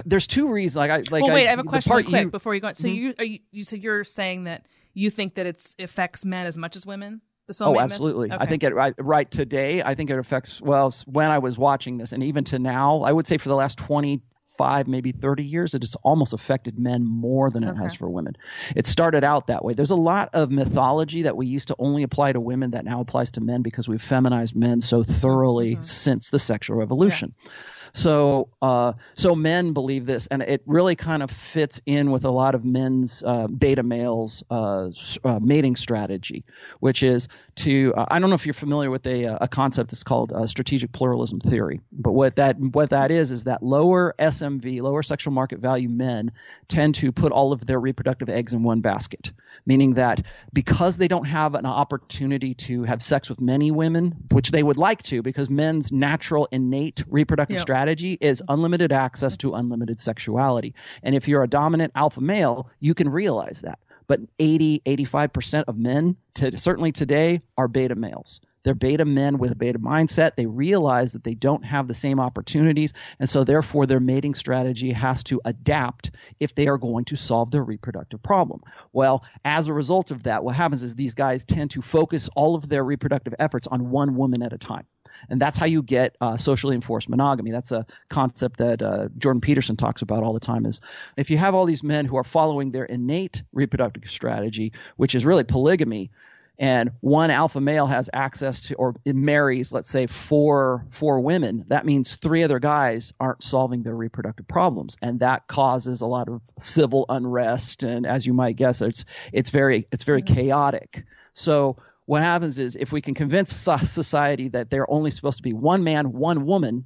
[0.04, 2.22] there's two reasons like i like well, wait i, I have a question real quick
[2.22, 2.74] you, before you go on.
[2.74, 2.96] So mm-hmm.
[2.96, 6.56] you, are you you so you're saying that you think that it affects men as
[6.56, 7.20] much as women
[7.58, 8.30] the oh, absolutely.
[8.30, 8.36] Okay.
[8.38, 9.82] I think it right, right today.
[9.82, 10.60] I think it affects.
[10.60, 13.56] Well, when I was watching this, and even to now, I would say for the
[13.56, 14.22] last twenty
[14.60, 17.82] five, maybe 30 years, it has almost affected men more than it okay.
[17.82, 18.36] has for women.
[18.76, 19.72] It started out that way.
[19.72, 23.00] There's a lot of mythology that we used to only apply to women that now
[23.00, 25.82] applies to men because we've feminized men so thoroughly mm-hmm.
[25.82, 27.34] since the sexual revolution.
[27.42, 27.50] Yeah.
[27.92, 32.30] So, uh, so men believe this, and it really kind of fits in with a
[32.30, 34.90] lot of men's uh, beta males uh,
[35.24, 36.44] uh mating strategy,
[36.78, 40.02] which is to uh, I don't know if you're familiar with a, a concept that's
[40.02, 45.02] called strategic pluralism theory, but what that what that is is that lower SMV, lower
[45.02, 46.32] sexual market value men
[46.68, 49.32] tend to put all of their reproductive eggs in one basket,
[49.66, 54.50] meaning that because they don't have an opportunity to have sex with many women, which
[54.50, 57.62] they would like to, because men's natural innate reproductive yep.
[57.62, 62.94] strategy is unlimited access to unlimited sexuality, and if you're a dominant alpha male, you
[62.94, 63.78] can realize that
[64.10, 68.40] but 80, 85% of men, to, certainly today, are beta males.
[68.64, 70.34] They're beta men with a beta mindset.
[70.34, 74.90] They realize that they don't have the same opportunities, and so therefore their mating strategy
[74.90, 78.62] has to adapt if they are going to solve their reproductive problem.
[78.92, 82.56] Well, as a result of that, what happens is these guys tend to focus all
[82.56, 84.86] of their reproductive efforts on one woman at a time
[85.28, 87.50] and that's how you get uh, socially enforced monogamy.
[87.50, 90.66] That's a concept that uh, Jordan Peterson talks about all the time.
[90.66, 90.80] Is
[91.16, 95.26] if you have all these men who are following their innate reproductive strategy, which is
[95.26, 96.10] really polygamy,
[96.58, 101.86] and one alpha male has access to or marries, let's say, four four women, that
[101.86, 106.42] means three other guys aren't solving their reproductive problems, and that causes a lot of
[106.58, 107.82] civil unrest.
[107.82, 110.34] And as you might guess, it's it's very it's very mm-hmm.
[110.34, 111.04] chaotic.
[111.32, 111.78] So
[112.10, 115.84] what happens is if we can convince society that they're only supposed to be one
[115.84, 116.84] man, one woman,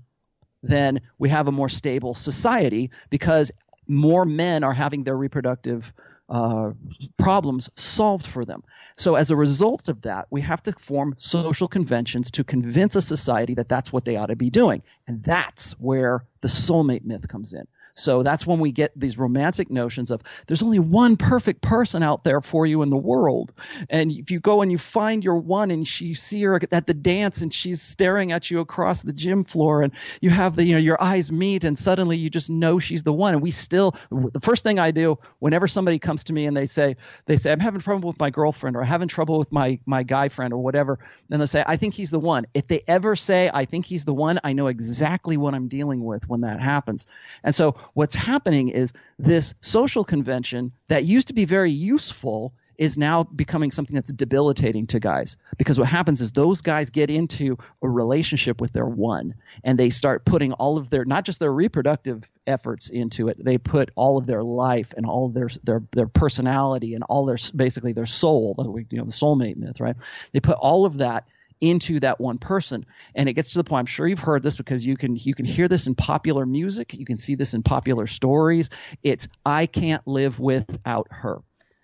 [0.63, 3.51] then we have a more stable society because
[3.89, 5.91] more men are having their reproductive
[6.29, 6.73] uh,
[7.17, 8.65] problems solved for them.
[8.99, 13.01] So, as a result of that, we have to form social conventions to convince a
[13.01, 14.83] society that that's what they ought to be doing.
[15.09, 17.67] And that's where the soulmate myth comes in.
[17.95, 22.25] So that's when we get these romantic notions of there's only one perfect person out
[22.25, 23.53] there for you in the world.
[23.89, 26.87] And if you go and you find your one and she, you see her at
[26.87, 30.65] the dance and she's staring at you across the gym floor and you have the,
[30.65, 33.35] you know, your eyes meet and suddenly you just know she's the one.
[33.35, 36.67] And we still, the first thing I do whenever somebody comes to me and they
[36.67, 40.03] say, they say, I'm having trouble with my girlfriend or having trouble with my, my
[40.03, 40.99] guy friend or whatever.
[41.29, 42.47] Then they say, I think he's the one.
[42.55, 46.05] If they ever say, I think he's the one, I know exactly what I'm dealing
[46.05, 47.07] with when that happens.
[47.45, 52.99] And so what's happening is this social convention that used to be very useful is
[52.99, 55.37] now becoming something that's debilitating to guys.
[55.57, 59.91] Because what happens is those guys get into a relationship with their one and they
[59.91, 64.19] start putting all of their not just their reproductive efforts into it they put all
[64.19, 68.07] of their life and all of their their their personality and all their basically their
[68.07, 68.55] soul
[68.91, 69.97] you know the soulmate myth right?
[70.33, 71.27] They put all of that
[71.61, 72.85] into that one person.
[73.15, 75.35] And it gets to the point i'm sure you've heard this because you can you
[75.35, 76.95] can hear this in popular music.
[76.95, 78.71] You can see this in popular stories.
[79.03, 81.41] It's i can't live without her.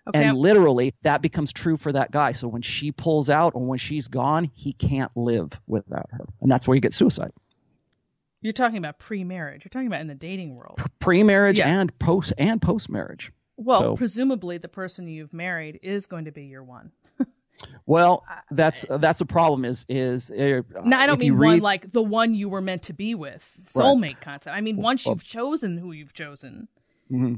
[0.09, 0.25] Okay.
[0.25, 2.33] and literally that becomes true for that guy.
[2.33, 6.27] So when she pulls out or when she's gone he can't live without her.
[6.41, 7.33] And that's where you get suicide.
[8.43, 9.65] You're talking about pre-marriage.
[9.65, 10.81] You're talking about in the dating world.
[10.99, 11.81] Pre-marriage yeah.
[11.81, 13.33] and post and post-marriage.
[13.59, 16.91] Well so, presumably the person you've married is going to be your one
[17.87, 19.65] Well, that's that's a problem.
[19.65, 22.83] Is is uh, no, I don't mean read, one like the one you were meant
[22.85, 24.21] to be with, soulmate right.
[24.21, 24.55] concept.
[24.55, 26.69] I mean once well, you've chosen who you've chosen.
[27.11, 27.35] Mm-hmm.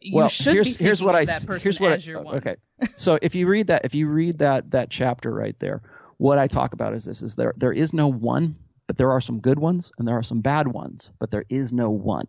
[0.00, 2.56] You well, should here's, be here's what I that here's what I, okay.
[2.96, 5.80] so if you read that if you read that that chapter right there,
[6.18, 8.56] what I talk about is this: is there there is no one,
[8.86, 11.72] but there are some good ones and there are some bad ones, but there is
[11.72, 12.26] no one.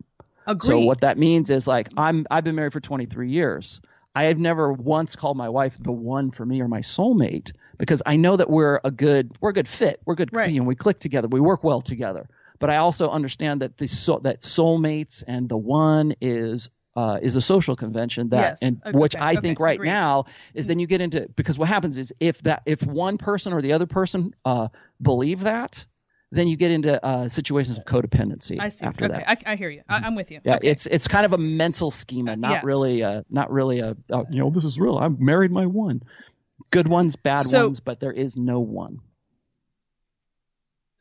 [0.48, 0.68] Agreed.
[0.68, 3.82] So what that means is like I'm I've been married for 23 years.
[4.16, 8.02] I have never once called my wife the one for me or my soulmate because
[8.06, 10.02] I know that we're a good we're a good fit.
[10.06, 10.30] We're good.
[10.32, 10.50] Right.
[10.50, 11.28] You know, we click together.
[11.28, 12.30] We work well together.
[12.58, 17.36] But I also understand that the so, that soulmates and the one is uh, is
[17.36, 18.60] a social convention that yes.
[18.62, 18.98] and okay.
[18.98, 19.42] which I okay.
[19.42, 19.90] think right Agreed.
[19.90, 23.52] now is then you get into because what happens is if that if one person
[23.52, 24.70] or the other person uh,
[25.02, 25.86] believe that
[26.36, 28.60] then you get into uh, situations of codependency.
[28.60, 28.86] I see.
[28.86, 29.82] After okay, that, I, I hear you.
[29.88, 30.42] I, am with you.
[30.44, 30.68] Yeah, okay.
[30.68, 32.64] it's it's kind of a mental schema, not yes.
[32.64, 34.98] really a not really a, a, you know this is real.
[34.98, 36.04] I've married my one.
[36.72, 39.00] Good ones, bad so, ones, but there is no one.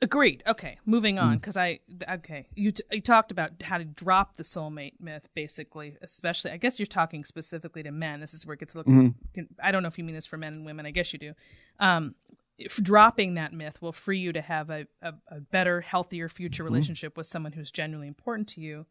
[0.02, 0.42] Agreed.
[0.46, 1.78] Okay, moving on because mm.
[2.06, 6.50] I okay you t- you talked about how to drop the soulmate myth basically, especially
[6.50, 8.20] I guess you're talking specifically to men.
[8.20, 8.92] This is where it gets a little.
[8.92, 9.40] Mm-hmm.
[9.62, 10.84] I don't know if you mean this for men and women.
[10.84, 11.32] I guess you do.
[11.80, 12.14] Um,
[12.58, 16.62] if dropping that myth will free you to have a, a, a better, healthier future
[16.62, 16.72] mm-hmm.
[16.72, 18.86] relationship with someone who's genuinely important to you.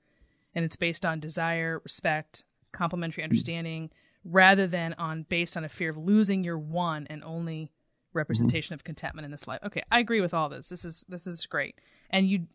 [0.56, 3.32] And it's based on desire, respect, complementary mm-hmm.
[3.32, 4.36] understanding, mm-hmm.
[4.36, 7.71] rather than on based on a fear of losing your one and only
[8.13, 8.82] representation mm-hmm.
[8.82, 9.62] of contentment in this life.
[9.65, 10.69] Okay, I agree with all this.
[10.69, 11.80] This is this is great.
[12.10, 12.47] And you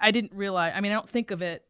[0.00, 1.64] I didn't realize I mean I don't think of it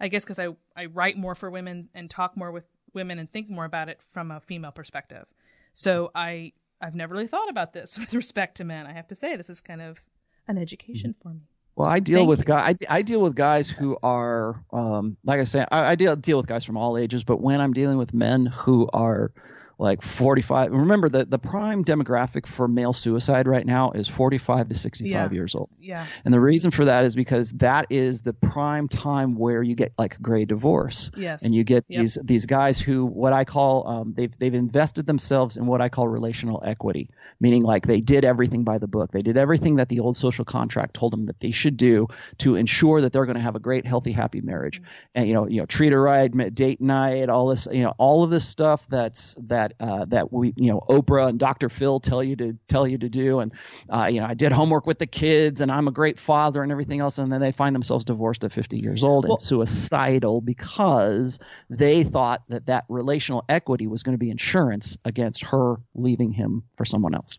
[0.00, 3.30] I guess cuz I I write more for women and talk more with women and
[3.30, 5.26] think more about it from a female perspective.
[5.74, 6.52] So I
[6.84, 8.86] I've never really thought about this with respect to men.
[8.86, 9.98] I have to say, this is kind of
[10.46, 11.40] an education for me.
[11.76, 12.76] Well, I deal Thank with guys.
[12.88, 16.36] I, I deal with guys who are, um, like I say, I, I deal deal
[16.36, 17.24] with guys from all ages.
[17.24, 19.32] But when I'm dealing with men who are
[19.78, 24.74] like 45, remember that the prime demographic for male suicide right now is 45 to
[24.74, 25.34] 65 Yeah.
[25.36, 25.70] years old.
[25.80, 26.06] Yeah.
[26.24, 29.92] And the reason for that is because that is the prime time where you get
[29.98, 31.10] like gray divorce.
[31.16, 31.42] Yes.
[31.44, 32.00] And you get Yep.
[32.00, 35.88] these these guys who what I call um, they've they've invested themselves in what I
[35.88, 37.10] call relational equity,
[37.40, 39.10] meaning like they did everything by the book.
[39.12, 42.08] They did everything that the old social contract told them that they should do
[42.38, 44.80] to ensure that they're going to have a great, healthy, happy marriage.
[45.14, 48.22] And you know, you know, treat her right, date night, all this, you know, all
[48.22, 51.68] of this stuff that's that uh, that we, you know, Oprah and Dr.
[51.68, 53.40] Phil tell you to tell you to do.
[53.40, 53.52] And
[53.88, 56.72] uh, you know, I did homework with the kids, and I'm a great father, and
[56.72, 57.18] everything else.
[57.18, 61.38] And then they find themselves divorced at 50 years old Well- and suicidal because
[61.70, 66.64] they thought that that relational equity was going to be insurance against her leaving him
[66.76, 67.38] for someone else.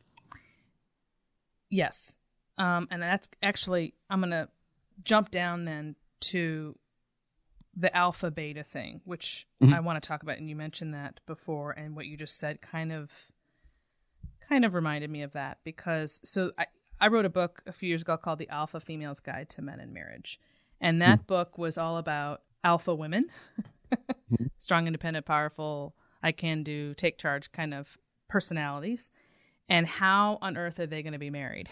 [1.70, 2.16] Yes.
[2.58, 4.48] Um, and that's actually, I'm going to
[5.04, 6.76] jump down then to
[7.76, 9.74] the alpha beta thing, which Mhm.
[9.74, 10.38] I want to talk about.
[10.38, 13.12] And you mentioned that before, and what you just said kind of,
[14.48, 16.68] kind of reminded me of that because so I,
[17.02, 19.80] I wrote a book a few years ago called The Alpha Female's Guide to Men
[19.80, 20.40] and Marriage.
[20.80, 23.24] And that book was all about alpha women,
[24.58, 27.88] strong, independent, powerful, I can do, take charge kind of
[28.28, 29.12] personalities,
[29.70, 31.70] and how on earth are they going to be married?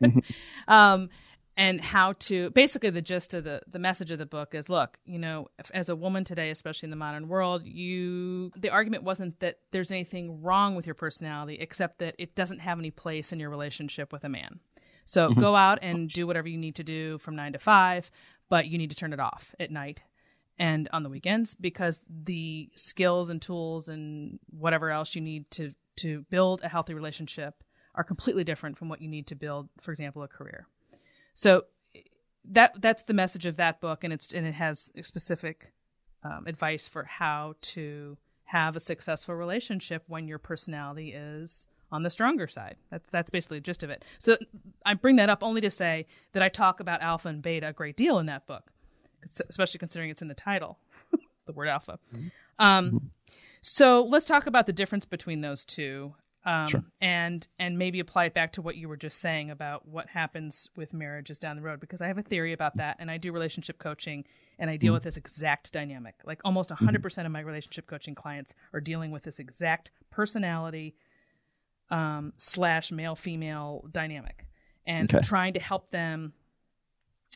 [0.68, 1.08] um,
[1.56, 4.98] and how to basically the gist of the the message of the book is look
[5.04, 9.02] you know if, as a woman today especially in the modern world you the argument
[9.02, 13.32] wasn't that there's anything wrong with your personality except that it doesn't have any place
[13.32, 14.60] in your relationship with a man.
[15.08, 15.40] So mm-hmm.
[15.40, 18.10] go out and do whatever you need to do from 9 to 5
[18.48, 20.00] but you need to turn it off at night
[20.58, 25.72] and on the weekends because the skills and tools and whatever else you need to
[25.96, 27.54] to build a healthy relationship
[27.94, 30.66] are completely different from what you need to build for example a career
[31.36, 31.66] so
[32.50, 35.72] that that's the message of that book, and it's and it has specific
[36.24, 42.10] um, advice for how to have a successful relationship when your personality is on the
[42.10, 42.76] stronger side.
[42.90, 44.04] That's that's basically the gist of it.
[44.18, 44.38] So
[44.86, 47.72] I bring that up only to say that I talk about alpha and beta a
[47.72, 48.72] great deal in that book,
[49.48, 50.78] especially considering it's in the title,
[51.46, 51.98] the word alpha.
[52.58, 53.10] Um,
[53.60, 56.14] so let's talk about the difference between those two
[56.46, 56.84] um, Sure.
[57.00, 60.70] and and maybe apply it back to what you were just saying about what happens
[60.76, 63.32] with marriages down the road because I have a theory about that and I do
[63.32, 64.24] relationship coaching
[64.58, 66.14] and I deal with this exact dynamic.
[66.24, 70.94] Like almost 100% of my relationship coaching clients are dealing with this exact personality
[71.90, 74.46] um, slash male female dynamic
[74.86, 75.20] and Okay.
[75.26, 76.32] trying to help them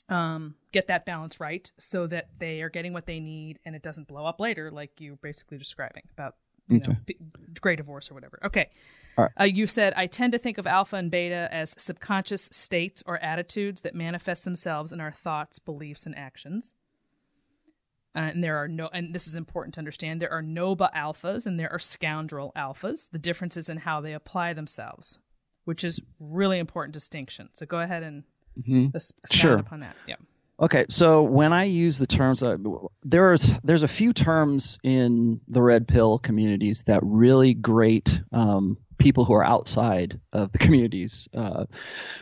[0.09, 3.83] um, get that balance right so that they are getting what they need and it
[3.83, 6.37] doesn't blow up later like you were basically describing about
[6.69, 7.17] you know, Okay.
[7.61, 8.39] great divorce or whatever.
[8.45, 8.71] Okay.
[9.17, 9.31] Right.
[9.39, 13.19] Uh, you said, I tend to think of alpha and beta as subconscious states or
[13.19, 16.73] attitudes that manifest themselves in our thoughts, beliefs, and actions.
[18.17, 21.47] Uh, and there are no, and this is important to understand, there are noba alphas
[21.47, 23.11] and there are scoundrel alphas.
[23.11, 25.19] The difference is in how they apply themselves,
[25.65, 27.51] which is really important distinction.
[27.55, 28.25] So go ahead and
[28.59, 28.95] Mhm.
[28.95, 29.57] ex- Sure.
[29.59, 29.95] upon that.
[30.09, 30.17] Yeah.
[30.59, 32.57] Okay, so when I use the terms, uh,
[33.05, 39.25] there's there's a few terms in the red pill communities that really grate um, people
[39.25, 41.65] who are outside of the communities uh,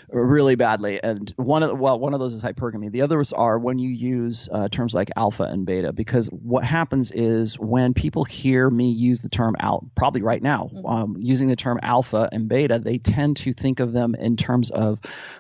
[0.09, 1.03] really badly.
[1.03, 2.91] And one of well, one of those is hypergamy.
[2.91, 7.11] The others are when you use uh, terms like alpha and beta, because what happens
[7.11, 11.57] is when people hear me use the term out, probably right now, um, using the
[11.57, 14.99] term alpha and beta, they tend to think of them in terms of,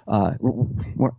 [0.09, 0.33] uh,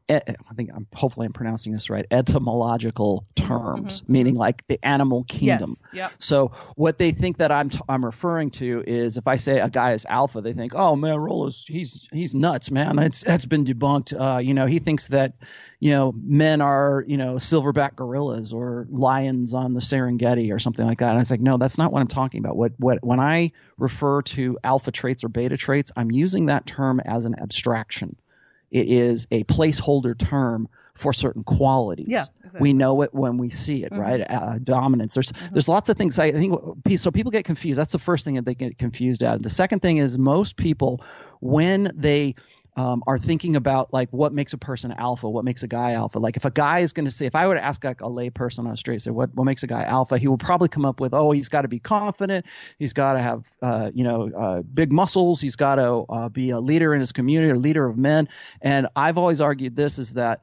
[0.10, 5.78] I think I'm hopefully I'm pronouncing this right, etymological terms, meaning like the animal kingdom.
[5.94, 5.94] Yes.
[5.94, 6.12] Yep.
[6.20, 9.70] So what they think that I'm t- I'm referring to is if I say a
[9.70, 12.96] guy is alpha, they think, oh man, Rollo's he's he's nuts, man.
[12.96, 14.14] That's that's been debunked.
[14.20, 15.34] Uh, you know, he thinks that
[15.80, 20.86] you know men are you know silverback gorillas or lions on the Serengeti or something
[20.86, 21.12] like that.
[21.12, 22.56] And it's like, no, that's not what I'm talking about.
[22.56, 27.00] What what when I refer to alpha traits or beta traits, I'm using that term
[27.00, 28.16] as an abstraction.
[28.72, 30.70] It is a placeholder term
[31.00, 32.08] for certain qualities.
[32.10, 32.62] Yeah, exactly.
[32.62, 34.20] We know it when we see it, right?
[34.20, 35.14] Uh, dominance.
[35.14, 36.20] There's there's lots of things.
[36.20, 36.60] I think
[36.98, 37.10] so.
[37.12, 37.80] People get confused.
[37.80, 39.42] That's the first thing that they get confused at.
[39.42, 41.02] The second thing is most people
[41.40, 42.36] when they
[42.76, 46.20] um, are thinking about like what makes a person alpha, what makes a guy alpha.
[46.20, 48.08] Like if a guy is going to say, if I were to ask like a
[48.08, 50.70] lay person on the street, say what what makes a guy alpha, he will probably
[50.70, 52.46] come up with, oh, he's got to be confident,
[52.78, 56.50] he's got to have uh, you know uh, big muscles, he's got to uh, be
[56.50, 58.30] a leader in his community, a leader of men.
[58.62, 60.42] And I've always argued this is that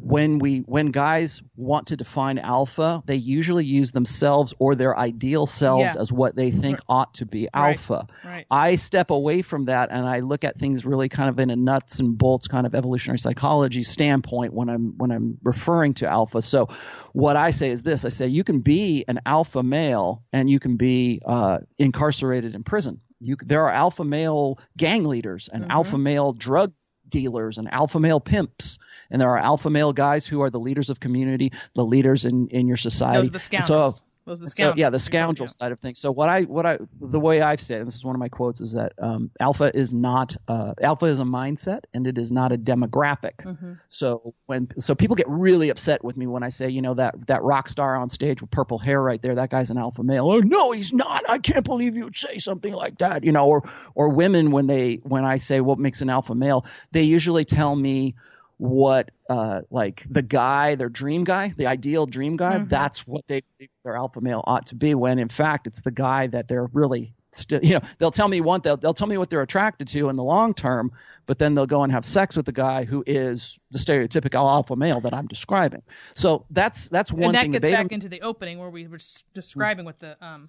[0.00, 5.46] when we when guys want to define alpha, they usually use themselves or their ideal
[5.46, 6.00] selves Yeah.
[6.00, 8.06] as what they think ought to be alpha.
[8.24, 8.46] Right.
[8.50, 11.56] I step away from that and I look at things really kind of in a
[11.56, 16.42] nuts and bolts kind of evolutionary psychology standpoint when I'm when I'm referring to alpha.
[16.42, 16.68] So
[17.12, 20.58] what I say is this: I say you can be an alpha male and you
[20.58, 23.00] can be uh, incarcerated in prison.
[23.20, 25.70] You there are alpha male gang leaders and Mhm.
[25.70, 26.72] alpha male drug
[27.08, 28.78] dealers and alpha male pimps
[29.10, 32.48] and there are alpha male guys who are the leaders of community the leaders in
[32.48, 33.98] in your society Those are the scoundrels.
[33.98, 36.00] so Are the so yeah, the scoundrel side of things.
[36.00, 38.28] So what I what I the way I've said, and this is one of my
[38.28, 42.32] quotes, is that um, alpha is not uh, alpha is a mindset and it is
[42.32, 43.36] not a demographic.
[43.44, 43.78] Mhm.
[43.88, 47.26] So when so people get really upset with me when I say, you know, that
[47.28, 50.28] that rock star on stage with purple hair right there, that guy's an alpha male.
[50.30, 51.28] Oh no, he's not.
[51.28, 53.22] I can't believe you'd say something like that.
[53.22, 53.62] You know, or
[53.94, 57.76] or women when they when I say what makes an alpha male, they usually tell
[57.76, 58.16] me
[58.58, 62.68] what uh like the guy their dream guy the ideal dream guy Mhm.
[62.70, 65.90] that's what they believe their alpha male ought to be when in fact it's the
[65.90, 69.18] guy that they're really still you know they'll tell me one they'll, they'll tell me
[69.18, 70.90] what they're attracted to in the long term
[71.26, 74.74] but then they'll go and have sex with the guy who is the stereotypical alpha
[74.74, 75.82] male that i'm describing
[76.14, 78.86] so that's that's one and that thing gets beta- back into the opening where we
[78.86, 80.48] were s- describing what the um.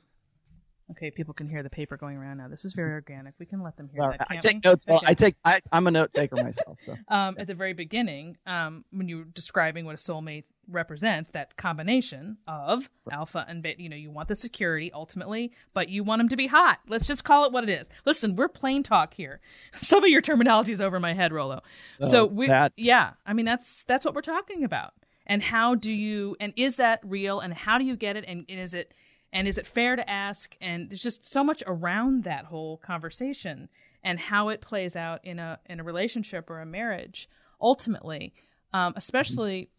[0.91, 2.47] Okay, people can hear the paper going around now.
[2.47, 3.33] This is very organic.
[3.39, 4.27] We can let them hear that.
[4.29, 4.85] I take notes.
[4.87, 5.07] Well, Okay.
[5.09, 5.35] I take.
[5.43, 6.77] I, I'm a note taker myself.
[6.79, 11.29] So um, at the very beginning, um, when you were describing what a soulmate represents,
[11.31, 16.03] that combination of alpha and beta, you know, you want the security ultimately, but you
[16.05, 16.79] want them to be hot.
[16.87, 17.85] Let's just call it what it is.
[18.05, 19.41] Listen, we're plain talk here.
[19.73, 21.63] Some of your terminology is over my head, Rollo.
[22.01, 24.93] So, So we, that- yeah, I mean, that's that's what we're talking about.
[25.25, 27.41] And how do you, and is that real?
[27.41, 28.23] And how do you get it?
[28.25, 28.93] And is it,
[29.37, 30.55] and is it fair to ask?
[30.61, 33.69] And there's just so much around that whole conversation
[34.03, 37.29] and how it plays out in a in a relationship or a marriage
[37.59, 38.33] ultimately
[38.71, 39.71] um, especially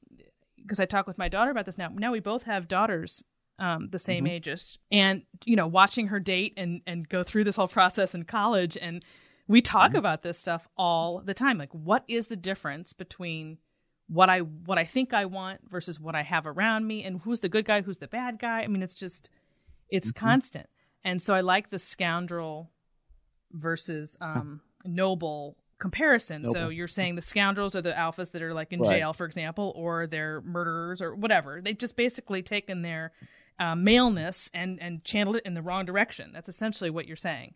[0.61, 3.23] because i talk with my daughter about this now now we both have daughters
[3.59, 4.79] um, the same ages.
[4.91, 8.77] And you know watching her date and and go through this whole process in college
[8.81, 9.05] and
[9.47, 11.59] we talk about this stuff all the time.
[11.59, 13.59] Like what is the difference between
[14.09, 17.05] what i what i think i want versus what i have around me?
[17.05, 18.63] And who's the good guy who's the bad guy?
[18.63, 19.31] I mean it's just
[19.91, 20.69] it's constant
[21.05, 22.71] and so i like the scoundrel
[23.53, 26.45] versus um, noble comparison.
[26.45, 28.99] So you're saying the scoundrels are the alphas that are like in Right.
[28.99, 31.61] jail, for example, or they're murderers or whatever.
[31.63, 33.13] They've just basically taken their
[33.61, 36.31] uh, maleness and and channeled it in the wrong direction.
[36.33, 37.55] That's essentially what you're saying.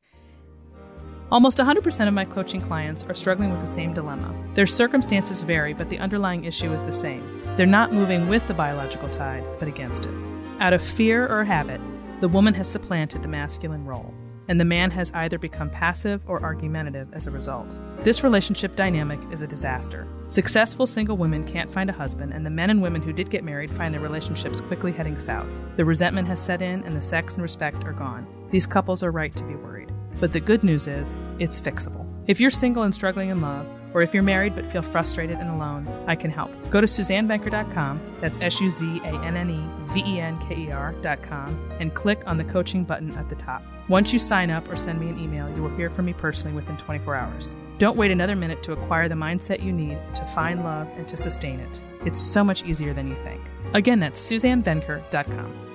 [1.30, 4.34] Almost 100% of my coaching clients are struggling with the same dilemma.
[4.54, 7.40] Their circumstances vary, but the underlying issue is the same.
[7.56, 10.14] They're not moving with the biological tide, but against it.
[10.60, 11.80] Out of fear or habit,
[12.22, 14.14] the woman has supplanted the masculine role,
[14.46, 17.76] and the man has either become passive or argumentative as a result.
[18.04, 20.06] This relationship dynamic is a disaster.
[20.28, 23.42] Successful single women can't find a husband, and the men and women who did get
[23.42, 25.50] married find their relationships quickly heading south.
[25.76, 28.24] The resentment has set in, and the sex and respect are gone.
[28.52, 29.90] These couples are right to be worried.
[30.20, 32.06] But the good news is, it's fixable.
[32.28, 35.50] If you're single and struggling in love, or if you're married but feel frustrated and
[35.50, 36.50] alone, I can help.
[36.70, 40.56] Go to SuzanneVenker.com, that's S U Z A N N E V E N K
[40.56, 43.62] E R.com, and click on the coaching button at the top.
[43.88, 46.54] Once you sign up or send me an email, you will hear from me personally
[46.54, 47.56] within 24 hours.
[47.78, 51.16] Don't wait another minute to acquire the mindset you need to find love and to
[51.16, 51.82] sustain it.
[52.06, 53.40] It's so much easier than you think.
[53.74, 55.71] Again, that's SuzanneVenker.com.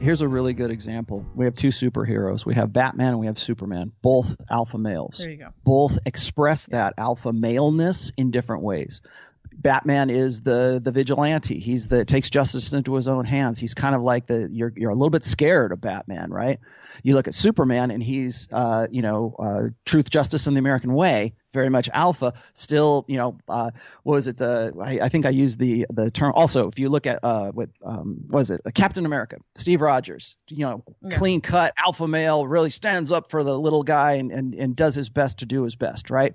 [0.00, 1.24] here's a really good example.
[1.34, 2.44] We have two superheroes.
[2.44, 5.18] We have Batman and we have Superman, both alpha males.
[5.18, 5.48] There you go.
[5.64, 9.02] Both express that alpha maleness in different ways.
[9.52, 11.58] Batman is the the vigilante.
[11.58, 13.58] He's the takes justice into his own hands.
[13.58, 16.60] He's kind of like the you're you're a little bit scared of Batman, right?
[17.02, 20.94] You look at Superman and he's uh, you know uh, truth, justice, and the American
[20.94, 22.32] way, very much alpha.
[22.54, 23.70] Still, you know, uh,
[24.02, 24.40] what was it?
[24.40, 26.32] Uh, I, I think I used the the term.
[26.34, 28.60] Also, if you look at uh, what um, was it?
[28.74, 30.36] Captain America, Steve Rogers.
[30.48, 31.16] You know, Yeah.
[31.16, 34.94] clean cut alpha male, really stands up for the little guy and, and and does
[34.94, 36.34] his best to do his best, right?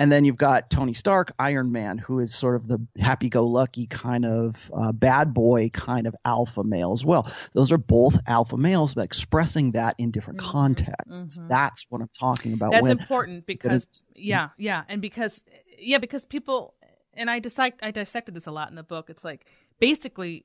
[0.00, 4.24] And then you've got Tony Stark, Iron Man, who is sort of the happy-go-lucky kind
[4.24, 7.30] of uh, bad boy kind of alpha male as well.
[7.52, 11.38] Those are both alpha males, but expressing that in different Mhm, contexts.
[11.38, 11.48] mhm.
[11.48, 12.70] That's what I'm talking about.
[12.72, 15.42] That's important because is- yeah, yeah, and because
[15.76, 16.74] yeah, because people
[17.14, 19.10] and I dissect I dissected this a lot in the book.
[19.10, 19.46] It's like
[19.80, 20.44] basically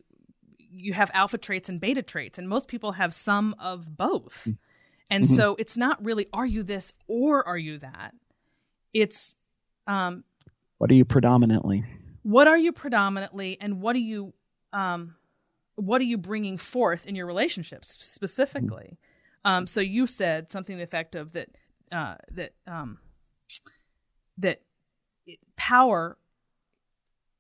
[0.58, 4.48] you have alpha traits and beta traits, and most people have some of both.
[5.12, 5.28] And Mhm.
[5.28, 8.16] so it's not really are you this or are you that.
[8.96, 9.36] It's
[9.88, 10.24] um,
[10.78, 11.84] what are you predominantly?
[12.24, 14.34] what are you predominantly, and what are you
[14.72, 15.16] um,
[15.76, 18.98] what are you bringing forth in your relationships specifically?
[19.46, 21.50] Um, so you said something to the effect of that
[21.92, 22.98] uh, that um,
[24.38, 24.62] that
[25.28, 26.18] it, power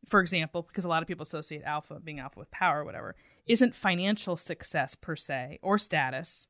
[0.07, 3.15] for example, because a lot of people associate alpha being alpha with power or whatever,
[3.47, 6.47] isn't financial success per se or status,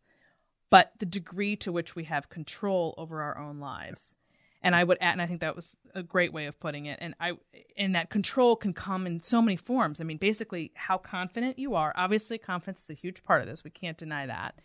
[0.70, 4.16] but the degree to which we have control over our own lives.
[4.64, 6.97] And I would add, and I think that was a great way of putting it.
[7.01, 7.34] And I,
[7.78, 9.99] and that control can come in so many forms.
[9.99, 11.93] I mean, basically, how confident you are.
[11.97, 13.66] Obviously, confidence is a huge part of this.
[13.66, 14.55] We can't deny that.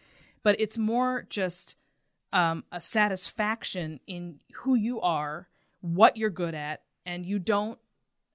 [0.44, 1.76] But it's more just
[2.32, 5.48] um, a satisfaction in who you are,
[5.80, 7.78] what you're good at, and you don't,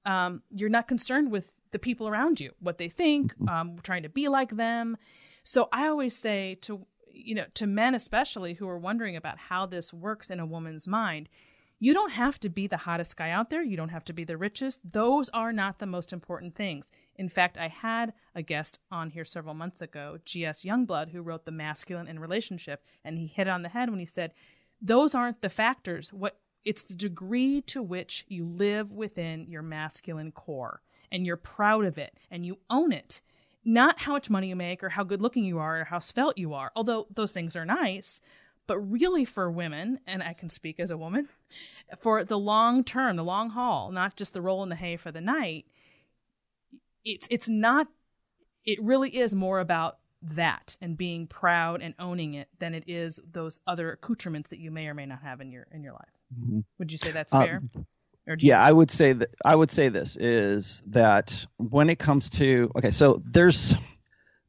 [0.06, 3.48] um, you're not concerned with the people around you, what they think, mm-hmm.
[3.48, 4.98] um, trying to be like them.
[5.44, 9.66] So I always say to, you know, to men especially who are wondering about how
[9.66, 11.30] this works in a woman's mind,
[11.84, 13.62] you don't have to be the hottest guy out there.
[13.62, 14.80] You don't have to be the richest.
[14.90, 16.86] Those are not the most important things.
[17.18, 20.64] In fact, I had a guest on here several months ago, G.S.
[20.64, 24.06] Youngblood, who wrote The Masculine in Relationship, and he hit on the head when he
[24.06, 24.32] said,
[24.82, 26.14] those aren't the factors.
[26.14, 30.82] What it's the degree to which you live within your masculine core
[31.12, 33.22] and you're proud of it and you own it.
[33.66, 36.38] Not how much money you make or how good looking you are or how svelte
[36.38, 38.22] you are, although those things are nice,
[38.68, 41.28] but really for women, and I can speak as a woman,
[42.00, 45.12] for the long term, the long haul, not just the roll in the hay for
[45.12, 45.66] the night,
[47.06, 47.88] it's it's not
[48.66, 53.20] it really is more about that and being proud and owning it than it is
[53.32, 56.14] those other accoutrements that you may or may not have in your in your life.
[56.40, 56.60] Mm-hmm.
[56.80, 57.62] Would you say that's fair?
[57.76, 57.86] Um,
[58.40, 62.72] yeah, I would say that I would say this is that when it comes to
[62.78, 63.76] okay, so there's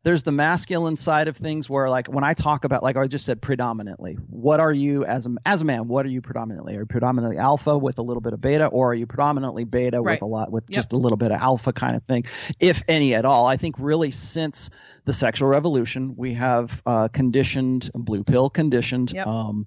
[0.04, 3.24] there's the masculine side of things where like when I talk about like I just
[3.24, 5.88] said predominantly, what are you as a as a man?
[5.88, 6.76] What are you predominantly?
[6.76, 10.00] Are you predominantly alpha with a little bit of beta, or are you predominantly beta
[10.00, 10.14] right.
[10.14, 10.74] with a lot with yep.
[10.74, 12.24] just a little bit of alpha kind of thing,
[12.60, 13.46] if any at all?
[13.46, 14.68] I think really since
[15.06, 19.12] the sexual revolution, we have uh, conditioned blue pill conditioned.
[19.12, 19.26] Yep.
[19.26, 19.66] Um,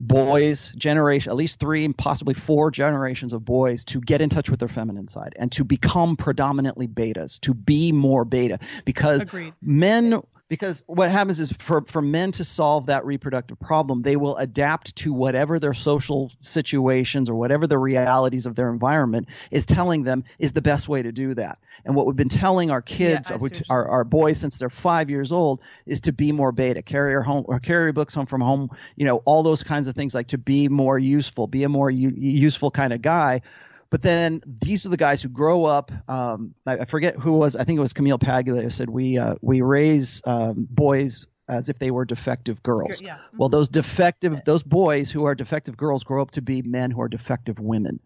[0.00, 4.60] boys generation at least three possibly four generations of boys to get in touch with
[4.60, 9.54] their feminine side and to become predominantly betas to be more beta because Agreed.
[9.60, 14.36] men because what happens is for, for men to solve that reproductive problem they will
[14.36, 20.04] adapt to whatever their social situations or whatever the realities of their environment is telling
[20.04, 21.58] them is the best way to do that.
[21.84, 25.32] And what we've been telling our kids yeah, our, our, boys since they're five years
[25.32, 28.40] old is to be more beta carry your home or carry your books home from
[28.40, 31.68] home you know all those kinds of things like to be more useful be a
[31.68, 33.42] more u- useful kind of guy
[33.90, 35.90] but then these are the guys who grow up.
[36.08, 37.56] Um, I, I, forget who was.
[37.56, 41.68] I think it was Camille Paglia who said we uh, we raise um, boys as
[41.68, 43.00] if they were defective girls.
[43.00, 43.18] Yeah.
[43.36, 47.00] Well, those defective those boys who are defective girls grow up to be men who
[47.00, 48.00] are defective women.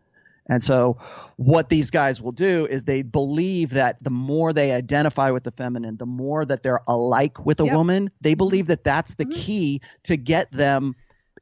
[0.49, 0.99] And so,
[1.37, 5.53] what these guys will do is they believe that the more they identify with the
[5.53, 7.75] feminine, the more that they're alike with a yep.
[7.75, 9.39] woman, they believe that that's the mm-hmm.
[9.39, 10.97] key to get them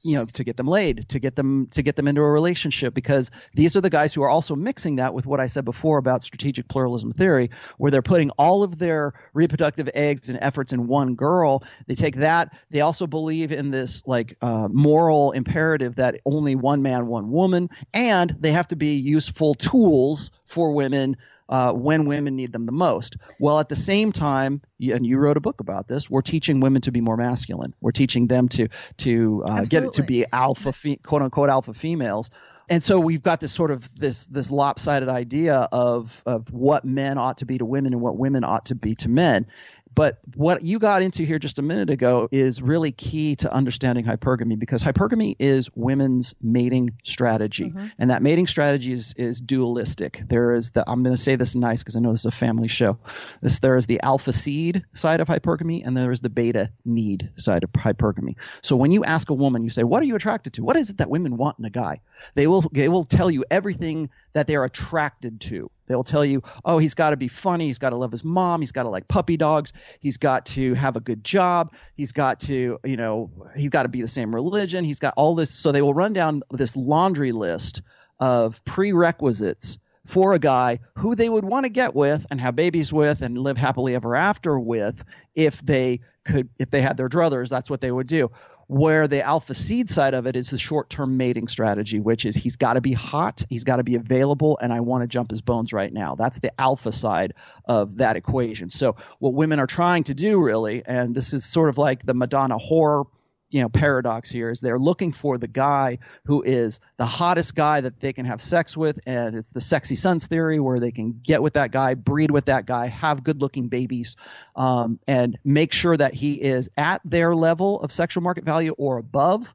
[0.05, 2.95] you know to get them laid to get them to get them into a relationship
[2.95, 5.99] because these are the guys who are also mixing that with what i said before
[5.99, 10.87] about strategic pluralism theory where they're putting all of their reproductive eggs and efforts in
[10.87, 11.63] one girl.
[11.87, 12.55] They take that.
[12.71, 17.71] They also believe in this like uh, moral imperative that only one man one woman
[17.93, 21.17] and they have to be useful tools for women
[21.51, 23.17] uh, when women need them the most.
[23.39, 26.81] Well, at the same time, and you wrote a book about this, we're teaching women
[26.83, 27.75] to be more masculine.
[27.81, 30.73] We're teaching them to to uh, get it to be alpha,
[31.03, 32.31] quote unquote, alpha females.
[32.71, 37.19] And so we've got this sort of this this lopsided idea of of what men
[37.19, 39.47] ought to be to women and what women ought to be to men.
[39.95, 44.05] But what you got into here just a minute ago is really key to understanding
[44.05, 47.71] hypergamy because hypergamy is women's mating strategy.
[47.71, 47.87] Mm-hmm.
[47.99, 50.23] And that mating strategy is, is dualistic.
[50.29, 52.31] There is the, I'm going to say this nice because I know this is a
[52.31, 52.99] family show.
[53.43, 57.31] This, there is the alpha seed side of hypergamy and there is the beta need
[57.37, 58.37] side of hypergamy.
[58.63, 60.65] So when you ask a woman, you say, what are you attracted to?
[60.65, 62.01] What is it that women want in a guy?
[62.35, 65.71] They will, they will tell you everything that they're attracted to.
[65.91, 67.67] They'll tell you, oh, he's got to be funny.
[67.67, 68.61] He's got to love his mom.
[68.61, 69.73] He's got to like puppy dogs.
[69.99, 71.75] He's got to have a good job.
[71.97, 74.85] He's got to, you know, he's got to be the same religion.
[74.85, 75.51] He's got all this.
[75.51, 77.83] So they will run down this laundry list
[78.21, 82.93] of prerequisites for a guy who they would want to get with and have babies
[82.93, 85.03] with and live happily ever after with
[85.35, 88.31] if they could if they had their druthers that's what they would do
[88.71, 92.37] where the alpha seed side of it is the short term mating strategy, which is
[92.37, 95.31] he's got to be hot, he's got to be available, and I want to jump
[95.31, 96.15] his bones right now.
[96.15, 98.71] That's the alpha side of that equation.
[98.71, 102.15] So, what women are trying to do really, and this is sort of like the
[102.15, 103.07] Madonna whore
[103.51, 107.81] you know paradox here is they're looking for the guy who is the hottest guy
[107.81, 111.21] that they can have sex with and it's the sexy sons theory where they can
[111.23, 114.17] get with that guy breed with that guy have good looking babies
[114.57, 118.99] um, and make sure that he is at their level of sexual market value or
[118.99, 119.53] above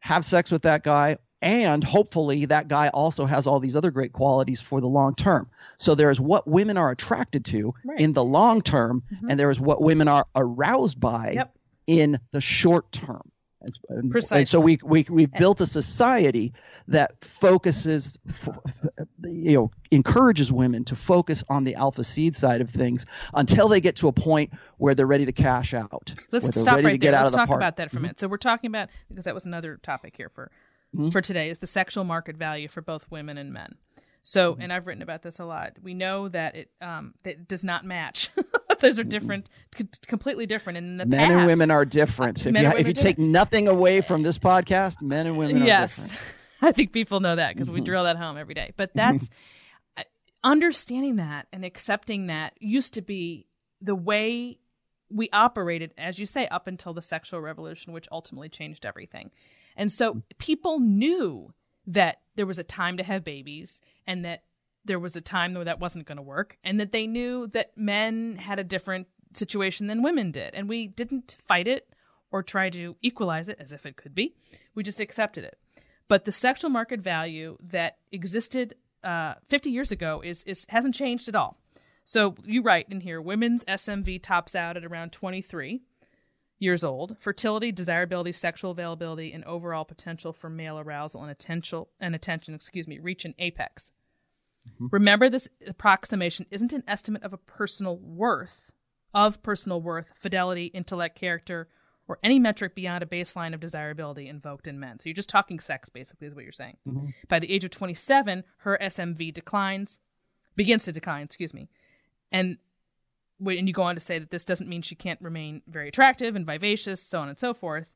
[0.00, 4.12] have sex with that guy and hopefully that guy also has all these other great
[4.12, 5.48] qualities for the long term.
[5.76, 8.00] So there's what women are attracted to Right.
[8.00, 9.30] in the long term, Mhm.
[9.30, 11.54] and there is what women are aroused by Yep.
[11.86, 13.30] in the short term.
[13.60, 14.44] And, and- and Precisely.
[14.44, 16.52] so we we we've built a society
[16.86, 18.16] that focuses,
[19.24, 23.04] you know, encourages women to focus on the alpha seed side of things
[23.34, 26.14] until they get to a point where they're ready to cash out.
[26.30, 27.12] Let's stop right there.
[27.12, 27.58] Let's the talk park.
[27.58, 28.02] about that for a Mhm.
[28.02, 28.20] minute.
[28.20, 30.50] So we're talking about because that was another topic here for
[30.94, 31.10] Mhm.
[31.12, 33.74] for today is the sexual market value for both women and men.
[34.22, 34.62] So, Mm-hmm.
[34.62, 35.78] and I've written about this a lot.
[35.82, 38.30] We know that it um that it does not match.
[38.80, 39.48] Those are different,
[40.06, 40.76] completely different.
[40.78, 41.10] And in the Mm-hmm.
[41.10, 42.46] Men past, and women are different.
[42.46, 45.96] If you, if you take nothing away from this podcast, men and women are yes,
[45.96, 46.34] different.
[46.62, 47.84] I think people know that because we Mhm.
[47.84, 48.72] drill that home every day.
[48.76, 49.30] But that's
[49.96, 50.02] uh,
[50.42, 53.46] understanding that and accepting that used to be
[53.80, 54.58] the way
[55.10, 59.30] we operated, as you say, up until the sexual revolution, which ultimately changed everything.
[59.76, 61.54] And so people knew
[61.86, 64.42] that there was a time to have babies and that
[64.88, 67.76] there was a time where that wasn't going to work and that they knew that
[67.76, 70.54] men had a different situation than women did.
[70.54, 71.88] And we didn't fight it
[72.32, 74.34] or try to equalize it as if it could be.
[74.74, 75.58] We just accepted it.
[76.08, 78.74] But the sexual market value that existed
[79.04, 81.58] uh, 50 years ago is, is hasn't changed at all.
[82.04, 85.82] So you write in here, women's SMV tops out at around 23
[86.58, 87.16] years old.
[87.18, 92.88] Fertility, desirability, sexual availability, and overall potential for male arousal and attention and attention, excuse
[92.88, 93.92] me, reach an apex.
[94.78, 98.70] Remember, this approximation isn't an estimate of a personal worth,
[99.14, 101.68] of personal worth, fidelity, intellect, character,
[102.06, 104.98] or any metric beyond a baseline of desirability invoked in men.
[104.98, 106.76] So you're just talking sex, basically, is what you're saying.
[106.86, 107.12] Mhm.
[107.28, 110.00] By the age of 27, her SMV declines,
[110.56, 111.68] begins to decline, excuse me.
[112.32, 112.58] And
[113.38, 116.34] when you go on to say that this doesn't mean she can't remain very attractive
[116.34, 117.92] and vivacious, so on and so forth,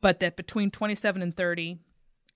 [0.00, 1.78] but that between 27 and 30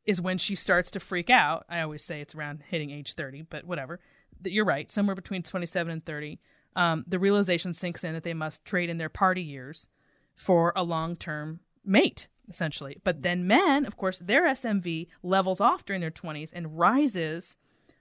[0.07, 1.65] is when she starts to freak out.
[1.69, 4.01] I always say it's around hitting age 30, but whatever.
[4.45, 6.39] You're right, somewhere between 27 and 30.
[6.77, 9.89] Um, the realization sinks in that they must trade in their party years
[10.35, 13.01] for a long term mate, essentially.
[13.05, 17.57] But then men, of course, their SMV levels off during their 20s and rises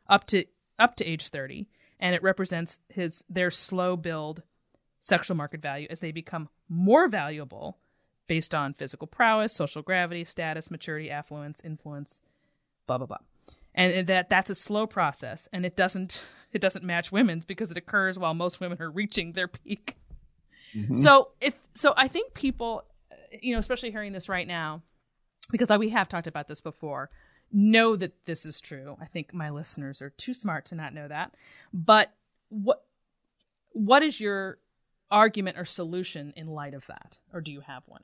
[0.08, 0.46] up to
[0.80, 1.68] up to age 30
[2.00, 4.44] and it represents his their slow build
[5.00, 7.78] sexual market value as they become more valuable
[8.28, 12.22] based on physical prowess, social gravity, status, maturity, affluence, influence,
[12.88, 13.18] blah blah blah.
[13.76, 17.78] And that that's a slow process and it doesn't it doesn't match women's because it
[17.78, 19.96] occurs while most women are reaching their peak.
[20.76, 20.96] Mhm.
[20.96, 22.84] So if so, I think people,
[23.42, 24.82] you know, especially hearing this right now,
[25.52, 27.10] because we have talked about this before,
[27.52, 28.98] know that this is true.
[29.00, 31.34] I think my listeners are too smart to not know that.
[31.74, 32.12] But
[32.50, 32.86] what
[33.72, 34.60] what is your
[35.10, 38.04] argument or solution in light of that, or do you have one?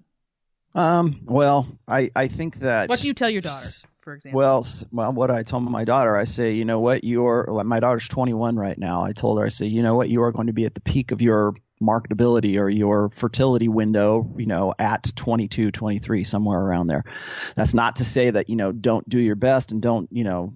[0.76, 2.90] Um, well, I, I think that.
[2.90, 3.68] What do you tell your daughter,
[4.02, 4.38] for example?
[4.38, 7.64] Well, well, what I told my daughter, I say, you know what, you're.
[7.66, 9.04] My daughter's 21 right now.
[9.04, 10.82] I told her, I say, you know what, you are going to be at the
[10.82, 16.88] peak of your marketability or your fertility window, you know, at 22, 23, somewhere around
[16.88, 17.06] there.
[17.56, 20.54] That's not to say that you know don't do your best and don't you know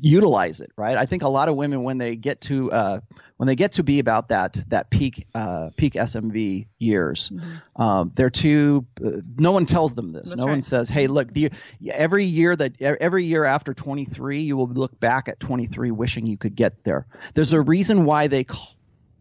[0.00, 0.96] utilize it, right?
[0.96, 3.00] I think a lot of women when they get to uh,
[3.36, 7.62] when they get to be about that that peak uh, peak SMV years, Mhm.
[7.82, 8.86] um, they're too.
[9.04, 10.30] Uh, no one tells them this.
[10.30, 11.50] That's no one says, "Hey, look, the,
[11.90, 16.36] every year that every year after 23, you will look back at 23 wishing you
[16.38, 18.76] could get there." There's a reason why they call-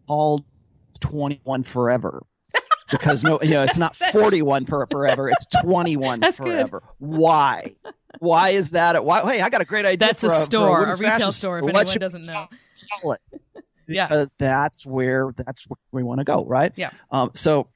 [0.07, 0.45] called
[0.99, 2.23] 21 forever.
[2.89, 6.45] Because no, you know, it's not 41 per forever; it's 21 That's good.
[6.47, 6.83] forever.
[6.99, 7.73] Why?
[8.20, 9.03] Why is that?
[9.03, 9.22] Why?
[9.22, 10.07] Hey, I got a great idea.
[10.07, 11.59] That's a for store, a, women's retail store.
[11.59, 13.22] If What anyone doesn't know, we call it?
[13.88, 14.07] Yeah.
[14.07, 16.72] Because that's where that's where we want to go, right?
[16.78, 16.91] Yeah.
[17.12, 17.68] Um, so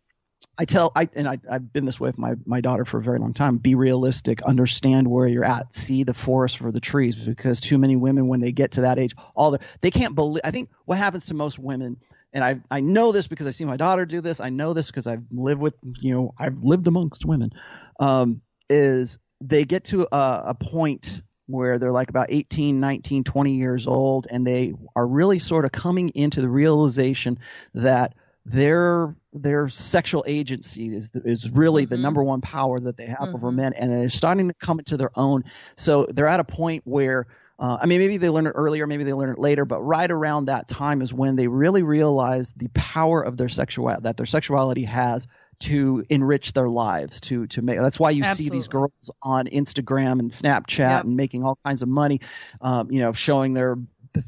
[0.58, 3.04] I tell I and I, I've been this way with my my daughter for a
[3.04, 3.58] very long time.
[3.58, 4.42] Be realistic.
[4.44, 5.74] Understand where you're at.
[5.74, 7.16] See the forest for the trees.
[7.16, 10.42] Because too many women, when they get to that age, all the they can't believe.
[10.44, 11.98] I think what happens to most women,
[12.32, 14.40] and I I know this because I see my daughter do this.
[14.40, 17.52] I know this because I've lived with you know I've lived amongst women.
[18.00, 23.52] Um, is they get to a, a point where they're like about 18, 19, 20
[23.54, 27.38] years old, and they are really sort of coming into the realization
[27.74, 28.14] that
[28.48, 32.02] their their sexual agency is is really the Mhm.
[32.02, 33.56] number one power that they have over Mhm.
[33.56, 35.44] men, and they're starting to come into their own.
[35.78, 37.28] So they're at a point where.
[37.58, 40.12] Uh, I mean, maybe they learn it earlier, maybe they learn it later, but right
[40.12, 44.26] around that time is when they really realize the power of their sexuality, that their
[44.26, 45.28] sexuality has
[45.60, 47.80] to enrich their lives, to to make.
[47.80, 51.06] That's why you see these girls on Instagram and Snapchat Yep.
[51.06, 52.20] and making all kinds of money,
[52.60, 53.78] um, you know, showing their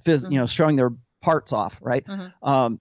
[0.06, 2.06] phys- you know, showing their parts off, right?
[2.06, 2.32] Mhm.
[2.42, 2.80] Um,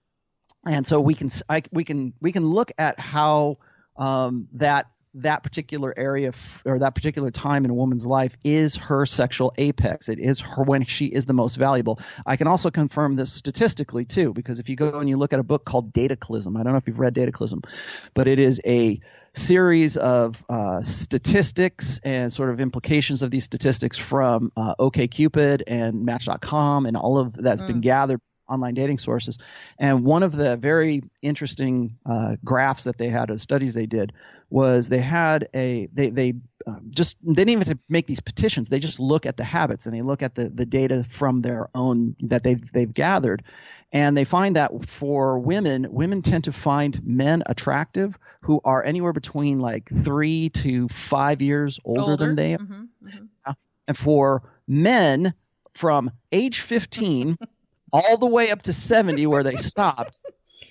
[0.65, 3.57] and so we can I, we can we can look at how
[3.97, 4.85] um, that
[5.21, 9.53] that particular area f- or that particular time in a woman's life is her sexual
[9.57, 10.09] apex.
[10.09, 11.99] It is her when she is the most valuable.
[12.25, 15.39] I can also confirm this statistically too, because if you go and you look at
[15.39, 17.65] a book called Dataclysm, I don't know if you've read Dataclysm,
[18.13, 18.99] but it is a
[19.33, 26.03] series of uh, statistics and sort of implications of these statistics from uh, OKCupid and
[26.03, 27.67] Match.com and all of that's mm.
[27.67, 28.19] been gathered
[28.49, 29.37] online dating sources.
[29.77, 34.13] And one of the very interesting uh, graphs that they had, the studies they did,
[34.49, 36.33] was they had a they they
[36.65, 38.69] um, just they didn't even have to make these petitions.
[38.69, 41.69] They just look at the habits and they look at the the data from their
[41.75, 43.43] own that they've they've gathered.
[43.91, 49.13] And they find that for women, women tend to find men attractive who are anywhere
[49.13, 52.17] between like three to five years older, older.
[52.17, 52.57] than they are.
[52.57, 53.51] Mm-hmm, mm-hmm.
[53.87, 55.33] And for men
[55.73, 57.37] from age 15
[57.91, 60.21] all the way up to 70 where they stopped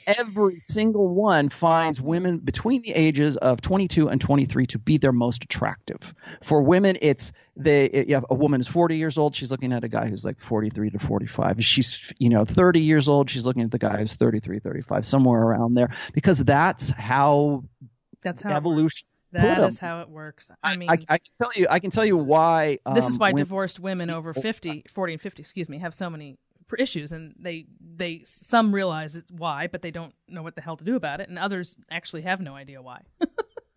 [0.06, 5.12] every single one finds women between the ages of 22 and 23 to be their
[5.12, 6.14] most attractive.
[6.42, 7.86] For women, it's they.
[7.86, 9.34] It, yeah, a woman is 40 years old.
[9.34, 11.64] She's looking at a guy who's like 43 to 45.
[11.64, 13.28] She's you know 30 years old.
[13.30, 17.64] She's looking at the guy who's 33, 35, somewhere around there, because that's how.
[18.22, 19.08] That's how evolution.
[19.32, 20.50] That is how it works.
[20.62, 22.78] I mean, I, I, can tell you, I can tell you why.
[22.86, 25.94] Um, this is um, why divorced women over 50, 40 and 50, excuse me, have
[25.94, 26.38] so many
[26.78, 30.84] issues and they they some realize why but they don't know what the hell to
[30.84, 33.00] do about it and others actually have no idea why.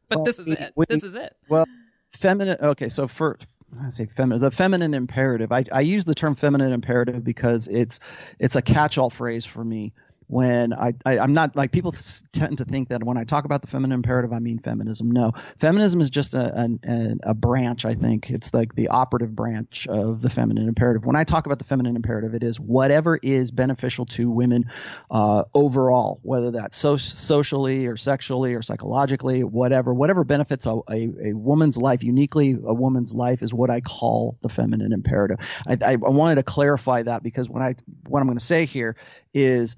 [0.09, 0.73] But well, this is it.
[0.75, 1.35] we, this is it.
[1.49, 1.65] Well
[2.13, 3.37] feminine okay so for
[3.79, 7.99] I say feminine the feminine imperative I, I use the term feminine imperative because it's
[8.39, 9.93] it's a catch-all phrase for me
[10.29, 11.91] when I, I am not like people
[12.31, 15.09] tend to think that when I talk about the feminine imperative I mean feminism.
[15.09, 17.83] No, feminism is just a, a a branch.
[17.83, 21.03] I think it's like the operative branch of the feminine imperative.
[21.03, 24.69] When I talk about the feminine imperative, it is whatever is beneficial to women
[25.09, 31.09] uh, overall, whether that's so, socially or sexually or psychologically, whatever whatever benefits a, a,
[31.29, 35.39] a woman's life uniquely, a woman's life is what I call the feminine imperative.
[35.67, 37.73] I, I, I wanted to clarify that because when I
[38.07, 38.95] what I'm going to say here
[39.33, 39.75] is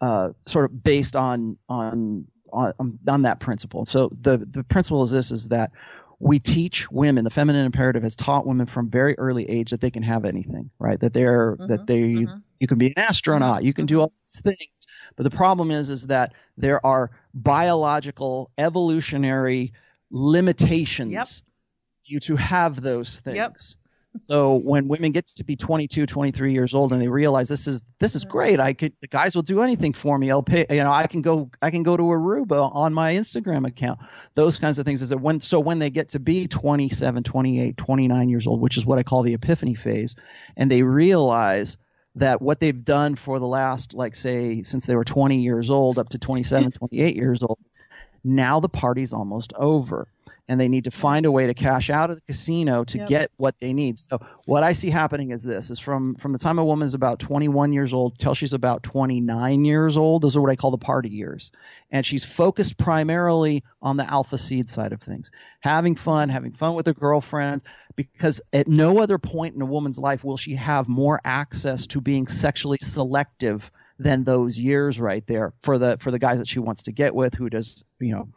[0.00, 3.86] uh, sort of based on on on on that principle.
[3.86, 5.72] So the the principle is this: is that
[6.20, 9.90] we teach women the feminine imperative has taught women from very early age that they
[9.90, 12.36] can have anything right that they're mm-hmm, that they mm-hmm.
[12.60, 14.86] you can be an astronaut you can do all these things
[15.16, 19.72] but the problem is is that there are biological evolutionary
[20.10, 21.26] limitations yep.
[22.04, 23.56] you to have those things yep.
[24.18, 27.86] So when women get to be 22, 23 years old and they realize this is
[28.00, 30.30] this is great, I could the guys will do anything for me.
[30.30, 33.66] I'll pay, you know, I can go I can go to Aruba on my Instagram
[33.66, 34.00] account.
[34.34, 37.76] Those kinds of things is that when so when they get to be 27, 28,
[37.76, 40.16] 29 years old, which is what I call the epiphany phase,
[40.56, 41.76] and they realize
[42.16, 45.98] that what they've done for the last like say since they were 20 years old
[45.98, 47.58] up to 27, 28 years old,
[48.24, 50.08] now the party's almost over
[50.50, 53.08] and they need to find a way to cash out of the casino to yep.
[53.08, 54.00] get what they need.
[54.00, 56.94] So what I see happening is this: is from from the time a woman is
[56.94, 60.22] about 21 years old till she's about 29 years old.
[60.22, 61.52] Those are what I call the party years,
[61.92, 65.30] and she's focused primarily on the alpha seed side of things,
[65.60, 67.62] having fun, having fun with her girlfriend.
[67.94, 72.00] Because at no other point in a woman's life will she have more access to
[72.00, 73.70] being sexually selective
[74.00, 77.14] than those years right there for the for the guys that she wants to get
[77.14, 78.28] with who does you know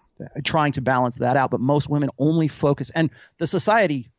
[0.43, 1.51] trying to balance that out.
[1.51, 4.09] But most women only focus, and the society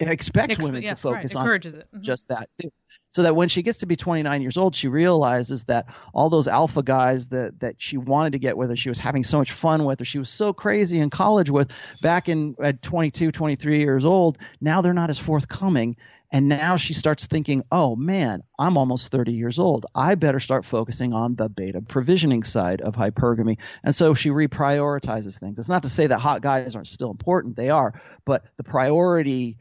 [0.00, 1.42] expects Ex- women yes, to focus right.
[1.42, 2.02] on mm-hmm.
[2.02, 2.70] just that too.
[3.08, 6.48] So that when she gets to be 29 years old, she realizes that all those
[6.48, 9.52] alpha guys that that she wanted to get with, or she was having so much
[9.52, 11.70] fun with, or she was so crazy in college with,
[12.00, 15.96] back in at 22, 23 years old, now they're not as forthcoming,
[16.32, 19.84] and now she starts thinking, oh man, I'm almost 30 years old.
[19.94, 23.58] I better start focusing on the beta provisioning side of hypergamy.
[23.84, 25.58] And so she reprioritizes things.
[25.58, 29.58] It's not to say that hot guys aren't still important, they are, but the priority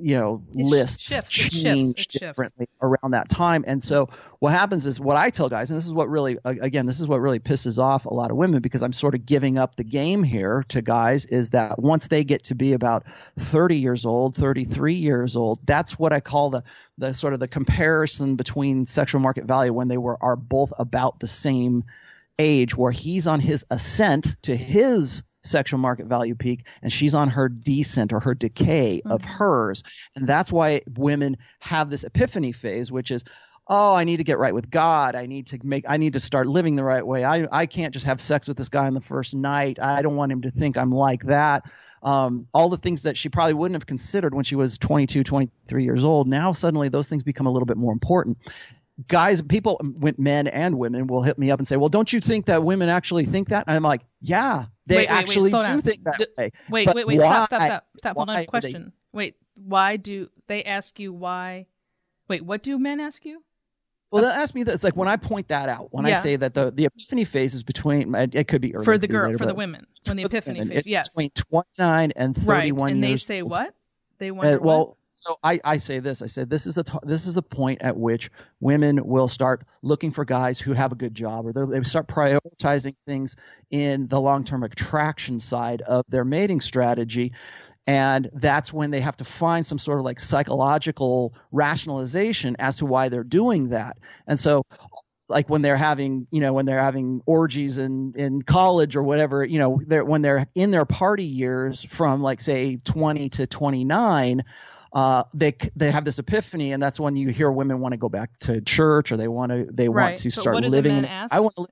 [0.00, 3.64] you know it lists shifts, change differently around that time.
[3.66, 4.08] And so
[4.40, 7.06] what happens is what i tell guys and this is what really again this is
[7.06, 9.84] what really pisses off a lot of women because i'm sort of giving up the
[9.84, 13.04] game here to guys is that once they get to be about
[13.38, 16.62] 30 years old 33 years old that's what i call the
[16.98, 21.18] the sort of the comparison between sexual market value when they were are both about
[21.20, 21.84] the same
[22.38, 27.28] age where he's on his ascent to his sexual market value peak and she's on
[27.30, 29.10] her descent or her decay mm-hmm.
[29.10, 29.82] of hers.
[30.14, 33.24] And that's why women have this epiphany phase, which is,
[33.68, 35.14] oh, I need to get right with God.
[35.14, 37.24] I need to make, I need to start living the right way.
[37.24, 39.78] I, I can't just have sex with this guy on the first night.
[39.80, 41.64] I don't want him to think I'm like that.
[42.02, 45.84] Um, all the things that she probably wouldn't have considered when she was 22, 23
[45.84, 46.28] years old.
[46.28, 48.38] Now suddenly those things become a little bit more important.
[49.08, 49.80] Guys, people,
[50.18, 52.88] men and women will hit me up and say, "Well, don't you think that women
[52.88, 56.04] actually think that?" And I'm like, "Yeah, they Wait, wait, wait, actually slow do think
[56.04, 58.16] that D- way." Wait, But wait, wait, stop, stop, stop, stop.
[58.16, 58.36] Hold on.
[58.36, 58.92] are they- Question.
[59.12, 61.66] Wait, why do they ask you why?
[62.28, 63.42] Wait, what do men ask you?
[64.10, 64.72] Well, they'll ask me that.
[64.74, 66.16] It's like when I point that out, when Yeah.
[66.18, 69.08] I say that the, the epiphany phase is between, it could be earlier, For the
[69.08, 70.84] girl, later, for the women, when the epiphany women, phase.
[70.86, 72.92] Yes, between 29 and 31 right.
[72.92, 73.50] And they say old.
[73.50, 73.74] what?
[74.18, 74.96] They Uh, wonder well, what?
[75.26, 76.22] So I, I say this.
[76.22, 80.12] I said this is the this is the point at which women will start looking
[80.12, 83.34] for guys who have a good job, or they start prioritizing things
[83.70, 87.32] in the long term attraction side of their mating strategy.
[87.88, 92.86] And that's when they have to find some sort of like psychological rationalization as to
[92.86, 93.96] why they're doing that.
[94.26, 94.64] And so
[95.28, 99.44] like when they're having, you know, when they're having orgies in, in college or whatever,
[99.44, 104.42] you know, they're, when they're in their party years from like say 20 to 29,
[104.96, 108.08] uh, they they have this epiphany, and that's when you hear women want to go
[108.08, 110.04] back to church or they want to they Right.
[110.04, 110.96] want to But start living.
[110.96, 111.04] in-?
[111.04, 111.66] I want to.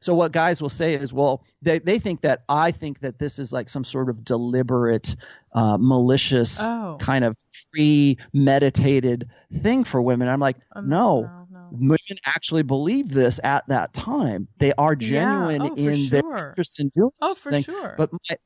[0.00, 3.38] So what guys will say is, well, they they think that I think that this
[3.38, 5.14] is like some sort of deliberate,
[5.54, 6.96] uh, malicious Oh.
[7.00, 7.36] kind of
[7.72, 9.28] premeditated
[9.62, 10.28] thing for women.
[10.28, 11.68] I'm like, Um, no, no, no.
[11.70, 14.48] women actually believe this at that time.
[14.58, 17.62] They are genuine oh, for in their interest in doing Oh, this for thing.
[17.62, 17.94] sure.
[17.96, 18.36] But my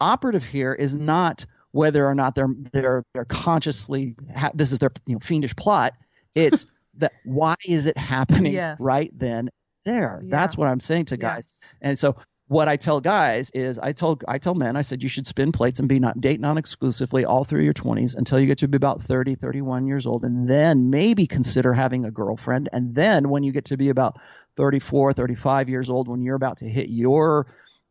[0.00, 4.92] operative here is not whether or not they're they're they're consciously ha- this is their
[5.06, 5.92] you know fiendish plot.
[6.36, 6.66] It's
[6.98, 8.78] that why is it happening Yes.
[8.80, 9.50] right then
[9.84, 10.20] there?
[10.22, 10.30] Yeah.
[10.30, 11.34] That's what I'm saying to Yeah.
[11.34, 11.48] guys.
[11.82, 12.14] And so
[12.46, 15.50] what I tell guys is I tell I tell men I said you should spin
[15.50, 18.68] plates and be not date non exclusively all through your 20s until you get to
[18.68, 23.30] be about 30 31 years old and then maybe consider having a girlfriend and then
[23.30, 24.20] when you get to be about
[24.56, 27.46] 34 35 years old when you're about to hit your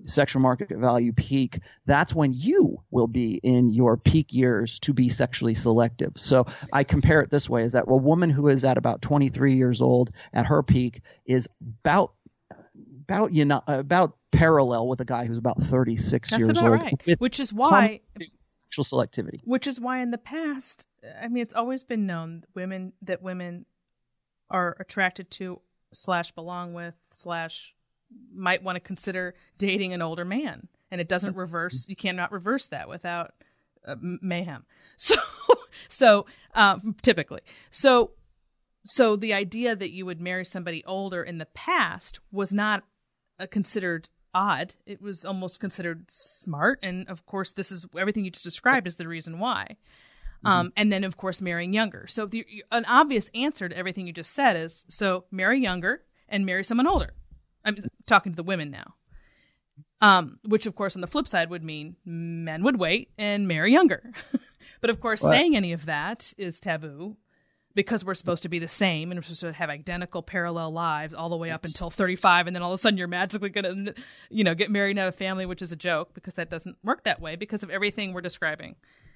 [0.06, 5.10] sexual market value peak that's when you will be in your peak years to be
[5.10, 6.14] sexually selective.
[6.16, 9.56] So i compare it this way is that a woman who is at about 23
[9.56, 11.48] years old at her peak is
[11.82, 12.14] about
[13.06, 16.82] about you know about parallel with a guy who's about 36 That's years about old.
[16.82, 17.20] right.
[17.20, 18.02] Which is why
[18.46, 19.40] sexual selectivity.
[19.44, 20.88] Which is why in the past
[21.22, 23.66] i mean it's always been known women that women
[24.50, 25.60] are attracted to
[25.94, 27.73] slash belong with slash
[28.34, 32.68] might want to consider dating an older man and it doesn't reverse you cannot reverse
[32.68, 33.34] that without
[33.88, 34.66] uh, mayhem
[34.98, 35.16] so
[35.90, 37.42] so um, typically
[37.72, 38.12] so
[38.86, 42.84] so the idea that you would marry somebody older in the past was not
[43.40, 44.74] uh, considered odd.
[44.86, 48.96] It was almost considered smart, and of course, this is everything you just described is
[48.96, 49.78] the reason why.
[50.46, 52.06] Um, and then, of course, marrying younger.
[52.08, 56.46] So the, an obvious answer to everything you just said is so marry younger and
[56.46, 57.14] marry someone older.
[58.14, 58.94] Talking to the women now.
[60.02, 63.72] Um, which, of course, on the flip side would mean men would wait and marry
[63.72, 64.12] younger.
[64.82, 65.30] but of course, What?
[65.30, 67.16] saying any of that is taboo
[67.74, 71.14] because we're supposed to be the same and we're supposed to have identical parallel lives
[71.16, 73.86] all the way up until 35 and then all of a sudden you're magically going
[73.86, 73.96] to
[74.30, 76.78] you know get married and have a family which is a joke because that doesn't
[76.84, 78.76] work that way because of everything we're describing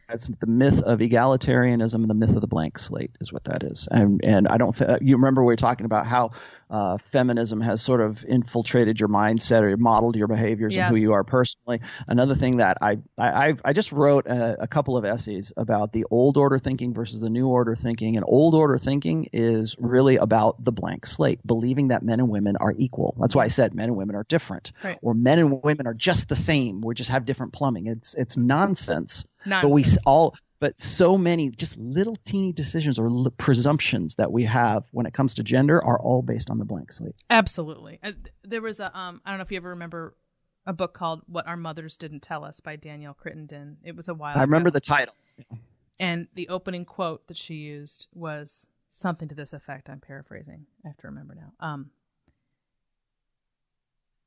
[0.09, 3.61] That's the myth of egalitarianism and the myth of the blank slate is what that
[3.61, 3.87] is.
[3.91, 4.73] And and I don't.
[4.75, 6.31] thi- You remember we were talking about how
[6.69, 10.87] uh, feminism has sort of infiltrated your mindset or modeled your behaviors Yes.
[10.87, 11.79] and who you are personally.
[12.07, 16.05] Another thing that I I I- just wrote a, a couple of essays about the
[16.11, 18.15] old order thinking versus the new order thinking.
[18.17, 22.57] And old order thinking is really about the blank slate, believing that men and women
[22.59, 23.15] are equal.
[23.19, 24.97] That's why I said men and women are different, Right.
[25.01, 26.81] or men and women are just the same.
[26.81, 27.87] We just have different plumbing.
[27.87, 33.31] It's it's nonsense but we all but so many just little teeny decisions or l-
[33.37, 36.91] presumptions that we have when it comes to gender are all based on the blank
[36.91, 37.15] slate.
[37.29, 37.99] Absolutely.
[38.03, 38.11] Uh,
[38.43, 40.15] there was a um i don't know if you ever remember
[40.65, 43.77] a book called what our mothers didn't tell us by danielle crittenden.
[43.83, 44.75] It was a while i remember ago.
[44.75, 45.15] the title.
[45.99, 49.89] And the opening quote that she used was something to this effect.
[49.89, 50.65] I'm paraphrasing.
[50.85, 51.51] I have to remember now.
[51.59, 51.91] Um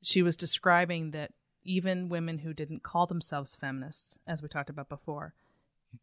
[0.03, 1.31] she was describing that
[1.63, 5.33] even women who didn't call themselves feminists as we talked about before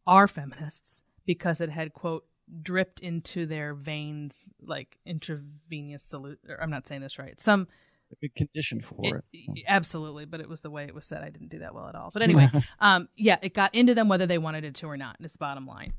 [0.06, 2.24] are feminists because it had quote
[2.62, 7.66] dripped into their veins like intravenous salute or i'm not saying this right some
[8.10, 11.22] a big condition for it, it- absolutely, but it was the way it was said.
[11.22, 12.10] I didn't do that well at all.
[12.10, 12.48] But anyway,
[12.80, 15.16] um, yeah, it got into them whether they wanted it to or not.
[15.20, 15.92] It's bottom line.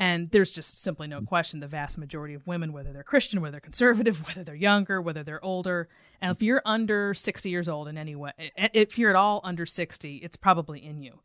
[0.00, 3.52] And there's just simply no question the vast majority of women, whether they're Christian, whether
[3.52, 5.88] they're conservative, whether they're younger, whether they're older,
[6.20, 9.64] and if you're under 60 years old in any way, if you're at all under
[9.64, 11.20] 60, it's probably in you.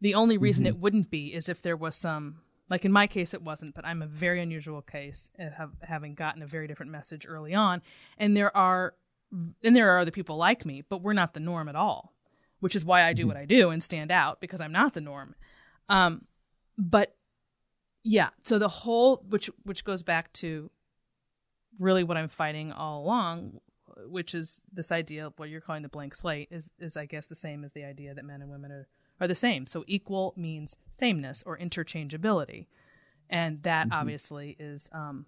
[0.00, 2.40] The only reason it wouldn't be is if there was some,
[2.70, 6.42] like in my case, it wasn't, but I'm a very unusual case, of having gotten
[6.42, 7.82] a very different message early on.
[8.18, 8.94] And there are
[9.62, 12.14] and there are other people like me, but we're not the norm at all,
[12.60, 15.02] which is why I do what I do and stand out because I'm not the
[15.02, 15.34] norm.
[15.88, 16.24] Um,
[16.78, 17.14] but
[18.04, 20.70] yeah, so the whole which which goes back to
[21.78, 23.60] really what I'm fighting all along,
[24.06, 27.26] which is this idea of what you're calling the blank slate is is I guess
[27.26, 28.88] the same as the idea that men and women are
[29.20, 29.66] are the same.
[29.66, 32.66] So equal means sameness or interchangeability,
[33.30, 33.94] and that mm-hmm.
[33.94, 35.26] obviously is um,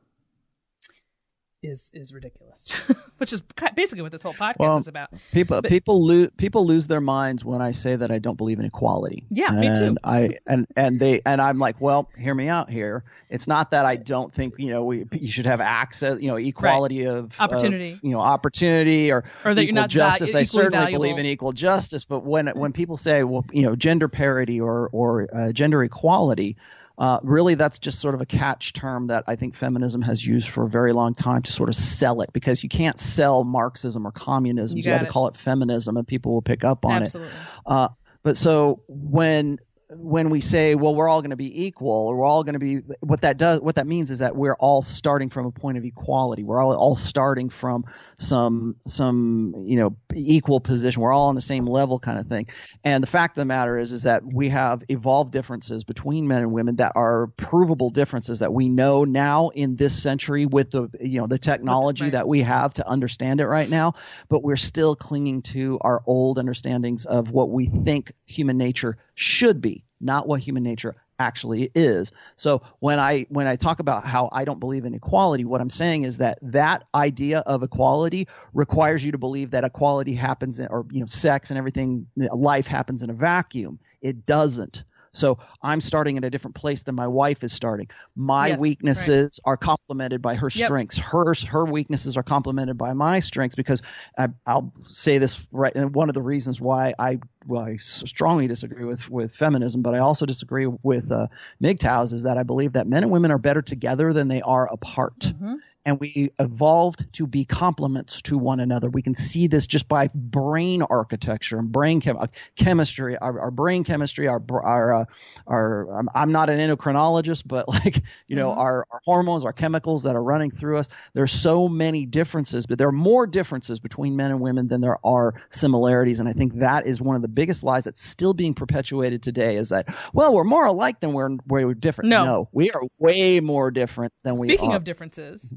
[1.62, 2.68] is is ridiculous,
[3.18, 3.42] which is
[3.74, 5.10] basically what this whole podcast well, is about.
[5.32, 8.58] People but, people lose people lose their minds when I say that I don't believe
[8.58, 9.24] in equality.
[9.30, 9.96] Yeah, and me too.
[10.04, 13.04] I and and they and I'm like, well, hear me out here.
[13.28, 16.36] It's not that I don't think you know we you should have access, you know,
[16.36, 17.16] equality right.
[17.16, 20.34] of opportunity, of, you know, opportunity or or that equal you're not justice.
[20.34, 21.04] I certainly valuable.
[21.04, 24.88] believe in equal justice, but when when people say, well, you know, gender parity or
[24.92, 26.56] or uh, gender equality
[27.00, 30.46] uh, really, that's just sort of a catch term that I think feminism has used
[30.50, 34.06] for a very long time to sort of sell it because you can't sell Marxism
[34.06, 34.76] or communism.
[34.76, 37.32] You, you have to call it feminism and people will pick up on Absolutely.
[37.32, 37.38] it.
[37.64, 37.88] Uh,
[38.22, 39.58] but so when
[39.92, 42.60] when we say, well, we're all going to be equal, or we're all going to
[42.60, 45.78] be, what that does, what that means is that we're all starting from a point
[45.78, 46.44] of equality.
[46.44, 47.84] We're all, all starting from
[48.16, 51.02] some, some, you know, equal position.
[51.02, 52.46] We're all on the same level kind of thing.
[52.84, 56.42] And the fact of the matter is, is that we have evolved differences between men
[56.42, 60.88] and women that are provable differences that we know now in this century with the,
[61.00, 62.12] you know, the technology right.
[62.12, 63.94] that we have to understand it right now.
[64.28, 69.60] But we're still clinging to our old understandings of what we think human nature should
[69.60, 72.10] be not what human nature actually is.
[72.36, 75.68] So when I when I talk about how I don't believe in equality, what I'm
[75.68, 80.68] saying is that that idea of equality requires you to believe that equality happens in,
[80.68, 83.78] or you know sex and everything life happens in a vacuum.
[84.00, 84.84] It doesn't.
[85.12, 87.88] So I'm starting at a different place than my wife is starting.
[88.14, 89.52] My yes, weaknesses right.
[89.52, 90.66] are complemented by her yep.
[90.66, 90.98] strengths.
[90.98, 93.82] Her her weaknesses are complemented by my strengths because
[94.16, 95.74] I, will say this right.
[95.74, 99.94] And one of the reasons why I well I strongly disagree with with feminism, but
[99.94, 101.26] I also disagree with uh,
[101.62, 104.72] MGTOWs is that I believe that men and women are better together than they are
[104.72, 105.18] apart.
[105.20, 105.54] Mm-hmm
[105.86, 108.90] and we evolved to be complements to one another.
[108.90, 113.50] We can see this just by brain architecture and brain chem- uh, chemistry, our, our,
[113.50, 115.04] brain chemistry, our our uh,
[115.46, 115.98] our.
[115.98, 118.60] I'm, I'm, not an endocrinologist, but like you know, mm-hmm.
[118.60, 120.88] our, our hormones, our chemicals that are running through us.
[121.14, 124.98] There's so many differences, but there are more differences between men and women than there
[125.04, 128.52] are similarities, and I think that is one of the biggest lies that's still being
[128.52, 129.56] perpetuated today.
[129.56, 132.10] Is that well, we're more alike than we're we're different.
[132.10, 134.58] No, no we are way more different than Speaking we are.
[134.58, 135.54] Speaking of differences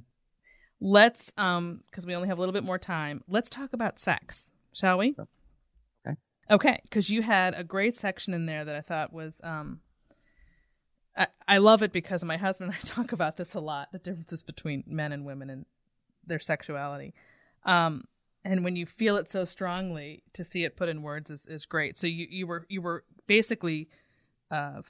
[0.83, 4.47] let's um because we only have a little bit more time let's talk about sex
[4.73, 5.15] shall we?
[6.05, 6.17] Okay.
[6.51, 9.79] Okay because you had a great section in there that i thought was um
[11.15, 13.99] I, I love it because my husband and i talk about this a lot the
[13.99, 15.65] differences between men and women and
[16.27, 17.13] their sexuality.
[17.65, 18.03] Um
[18.45, 21.65] and when you feel it so strongly to see it put in words is, is
[21.65, 21.97] great.
[21.97, 23.87] So you, you were you were basically
[24.51, 24.81] uh,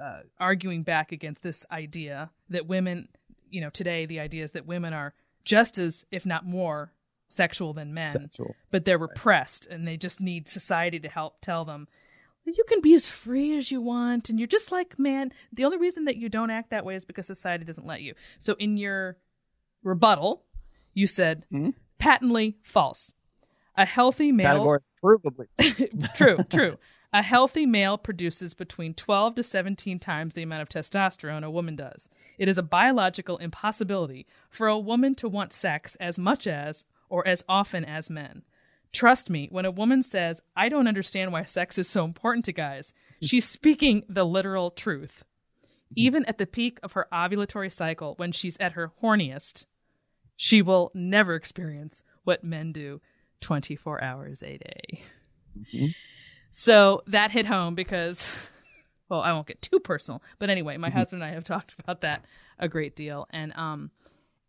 [0.00, 3.08] uh, arguing back against this idea that women
[3.50, 5.12] you know today the idea is that women are
[5.44, 6.92] just as, if not more,
[7.28, 8.06] sexual than men.
[8.06, 8.54] Sexual.
[8.70, 11.88] But they're repressed and they just need society to help tell them
[12.54, 15.32] you can be as free as you want and you're just like man.
[15.52, 18.14] The only reason that you don't act that way is because society doesn't let you.
[18.40, 19.16] So in your
[19.82, 20.44] rebuttal,
[20.94, 21.70] you said mm-hmm.
[21.98, 23.12] patently false.
[23.76, 26.76] A healthy male category provably true, true.
[27.12, 31.74] A healthy male produces between 12 to 17 times the amount of testosterone a woman
[31.74, 32.08] does.
[32.38, 37.26] It is a biological impossibility for a woman to want sex as much as or
[37.26, 38.42] as often as men.
[38.92, 42.52] Trust me, when a woman says, I don't understand why sex is so important to
[42.52, 45.24] guys, she's speaking the literal truth.
[45.96, 49.66] Even at the peak of her ovulatory cycle, when she's at her horniest,
[50.36, 53.00] she will never experience what men do
[53.40, 55.02] 24 hours a day.
[55.58, 55.86] Mm-hmm.
[56.52, 58.50] So that hit home because,
[59.08, 60.98] well, I won't get too personal, but anyway, my mm-hmm.
[60.98, 62.24] husband and I have talked about that
[62.58, 63.90] a great deal, and um,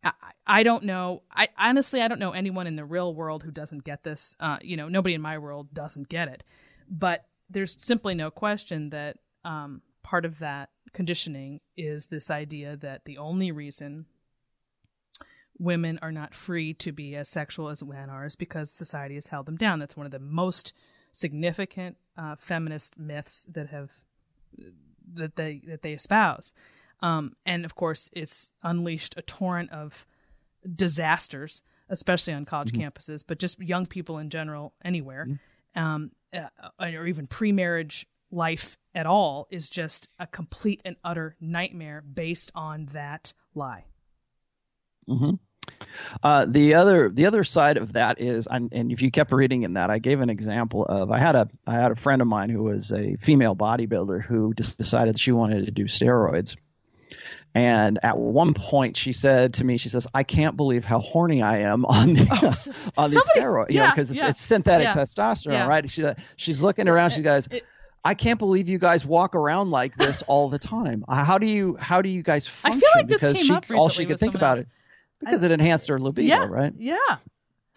[0.03, 0.11] I,
[0.45, 1.23] I don't know.
[1.31, 4.35] I honestly, I don't know anyone in the real world who doesn't get this.
[4.39, 6.43] Uh, you know, nobody in my world doesn't get it,
[6.89, 13.05] but there's simply no question that um, part of that conditioning is this idea that
[13.05, 14.05] the only reason
[15.59, 19.27] women are not free to be as sexual as men are is because society has
[19.27, 19.79] held them down.
[19.79, 20.73] That's one of the most
[21.11, 23.91] significant uh, feminist myths that have
[25.13, 26.53] that they that they espouse.
[27.01, 30.05] Um, and of course, it's unleashed a torrent of
[30.75, 32.87] disasters, especially on college mm-hmm.
[32.87, 35.81] campuses, but just young people in general, anywhere, mm-hmm.
[35.81, 36.47] um, uh,
[36.79, 42.87] or even pre-marriage life at all is just a complete and utter nightmare based on
[42.93, 43.85] that lie.
[45.09, 45.35] Mm-hmm.
[46.23, 49.73] Uh, the other the other side of that is, and if you kept reading in
[49.73, 52.49] that, I gave an example of I had a I had a friend of mine
[52.49, 56.55] who was a female bodybuilder who just decided she wanted to do steroids,
[57.53, 61.41] And at one point, she said to me, "She says, I can't believe how horny
[61.41, 62.47] I am on the Oh,
[62.97, 65.67] on the somebody- steroid, you know, because it's, yeah, it's synthetic yeah, testosterone, yeah.
[65.67, 66.05] right?" She
[66.37, 67.11] she's looking around.
[67.11, 67.65] She goes, It-
[68.05, 71.03] "I can't believe you guys walk around like this all the time.
[71.09, 73.53] How do you how do you guys I function?" feel like this because came she
[73.53, 74.65] up all she could think about else.
[74.65, 74.67] it
[75.21, 76.73] because it enhanced her libido, yeah, right?
[76.77, 76.97] Yeah.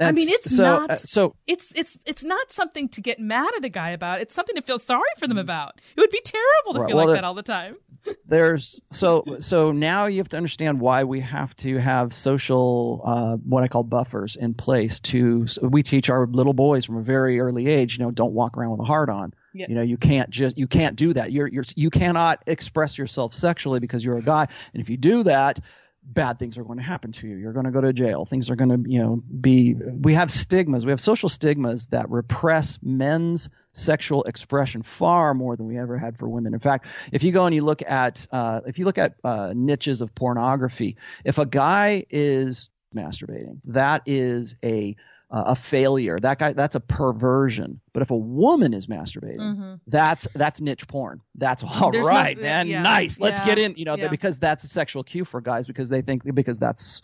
[0.01, 3.49] I mean, it's so not- uh, so It's it's it's not something to get mad
[3.57, 4.21] at a guy about.
[4.21, 5.81] It's something to feel sorry for them about.
[5.97, 6.83] It would be terrible to Mm.
[6.83, 7.77] Right, feel well, like that all the time.
[8.27, 13.37] there's so so now you have to understand why we have to have social uh,
[13.49, 17.03] what I call buffers in place to so we teach our little boys from a
[17.03, 19.67] very early age you know don't walk around with a heart on Yeah.
[19.71, 23.33] you know you can't just you can't do that you're you're you cannot express yourself
[23.33, 25.61] sexually because you're a guy and if you do that
[26.05, 27.37] bad things are going to happen to you.
[27.37, 28.25] You're going to go to jail.
[28.25, 30.85] Things are going to you know be we have stigmas.
[30.85, 36.19] We have social stigmas that repress men's sexual expression far more than we ever had
[36.19, 36.55] for women.
[36.55, 39.53] In fact if you go and you look at uh, if you look at uh,
[39.55, 44.95] niches of pornography if a guy is masturbating that is a
[45.35, 49.75] uh, a failure that guy that's a perversion but if a woman is masturbating Mm-hmm.
[49.87, 51.21] that's that's niche porn.
[51.35, 52.69] That's all There's no- right, man.
[52.69, 53.19] yeah, nice.
[53.21, 53.75] Let's yeah, get in.
[53.77, 54.09] You know, yeah.
[54.09, 57.03] because that's a sexual cue for guys because they think because that's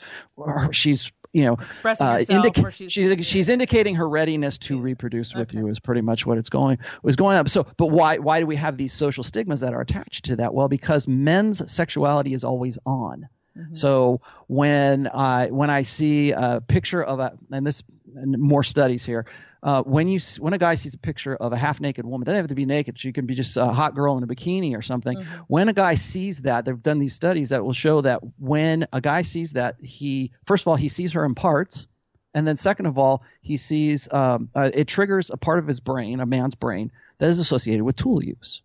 [0.70, 5.50] she's you know Expressing uh, indica- she's, she's she's indicating her readiness to reproduce with
[5.50, 5.58] Okay.
[5.58, 7.48] you is pretty much what it's going was going up.
[7.48, 10.54] So, but why why do we have these social stigmas that are attached to that?
[10.54, 13.28] Well, because men's sexuality is always on.
[13.56, 13.76] Mhm.
[13.76, 17.82] So when I when I see a picture of a and this
[18.14, 19.26] and more studies here,
[19.62, 22.36] uh, when you when a guy sees a picture of a half naked woman, doesn't
[22.36, 22.98] have to be naked.
[22.98, 25.18] She can be just a hot girl in a bikini or something.
[25.18, 25.44] Mhm.
[25.48, 29.00] When a guy sees that, they've done these studies that will show that when a
[29.00, 31.86] guy sees that, he first of all he sees her in parts,
[32.34, 35.80] and then second of all he sees um, uh, it triggers a part of his
[35.80, 38.62] brain, a man's brain, that is associated with tool use.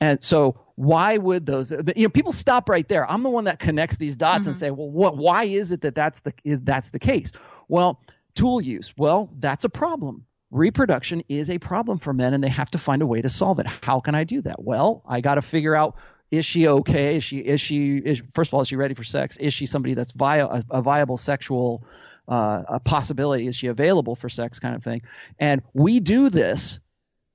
[0.00, 1.70] And so, why would those?
[1.72, 3.10] You know, people stop right there.
[3.10, 4.58] I'm the one that connects these dots and Mhm.
[4.58, 5.16] say, well, what?
[5.16, 7.32] Why is it that that's the that's the case?
[7.68, 8.00] Well,
[8.34, 8.92] tool use.
[8.96, 10.26] Well, that's a problem.
[10.50, 13.58] Reproduction is a problem for men, and they have to find a way to solve
[13.58, 13.66] it.
[13.82, 14.62] How can I do that?
[14.62, 15.96] Well, I got to figure out.
[16.30, 17.16] Is she okay?
[17.16, 19.36] Is she is she is first of all is she ready for sex?
[19.36, 21.84] Is she somebody that's vi- a, a viable sexual
[22.28, 23.46] uh, a possibility?
[23.46, 24.58] Is she available for sex?
[24.58, 25.02] Kind of thing.
[25.38, 26.80] And we do this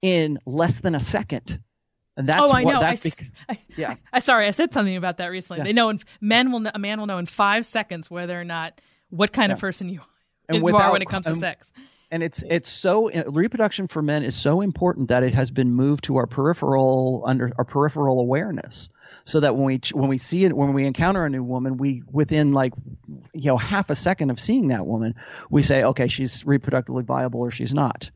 [0.02, 1.60] in less than a second.
[2.18, 2.78] And that's oh, I what know.
[2.80, 3.96] I, that's s- bec- I- yeah.
[4.12, 5.60] I sorry, I said something about that recently.
[5.60, 5.64] Yeah.
[5.66, 8.80] They know in, men will a man will know in five seconds whether or not
[9.10, 10.02] what kind of person you,
[10.50, 11.72] And you are without- when it comes to sex.
[12.12, 15.72] and it's it's so uh, reproduction for men is so important that it has been
[15.74, 18.90] moved to our peripheral under our peripheral awareness
[19.24, 22.04] so that when we when we see it when we encounter a new woman we
[22.12, 22.74] within like
[23.34, 25.16] you know half a second of seeing that woman
[25.50, 28.12] we say okay she's reproductively viable or she's not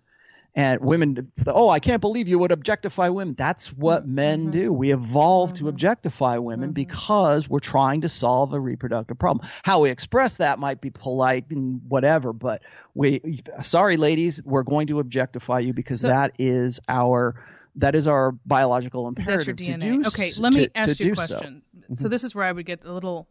[0.56, 4.51] and women oh i can't believe you would objectify women that's what men Mhm.
[4.51, 5.70] do we evolved to Mhm.
[5.70, 6.76] objectify women Mhm.
[6.76, 11.45] because we're trying to solve a reproductive problem how we express that might be polite
[11.51, 12.62] and whatever but
[12.93, 17.36] we sorry ladies we're going to objectify you because So- that is our
[17.78, 21.16] that is our biological imperative to do okay, let me to- ask to you a
[21.16, 21.36] do so.
[21.38, 21.62] question.
[21.78, 21.95] Mm-hmm.
[21.95, 23.28] So this is where I would get a little.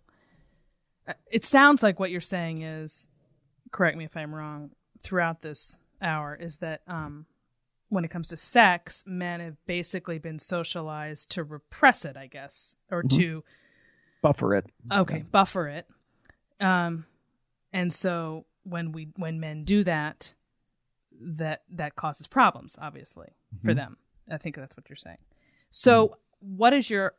[1.09, 3.09] uh, It sounds like what you're saying is,
[3.73, 4.71] correct me if I'm wrong.
[5.03, 7.27] Throughout this hour, is that um,
[7.89, 12.79] when it comes to sex, men have basically been socialized to repress it, I guess,
[12.91, 13.17] or Mhm.
[13.17, 13.45] to
[14.23, 14.67] buffer it.
[14.91, 15.87] Okay buffer it.
[16.61, 17.05] Um
[17.73, 20.35] and so when we when men do that
[21.21, 23.29] that that causes problems obviously
[23.63, 23.77] for Mhm.
[23.77, 23.97] them.
[24.31, 25.19] I think that's what you're saying.
[25.71, 27.15] So what is your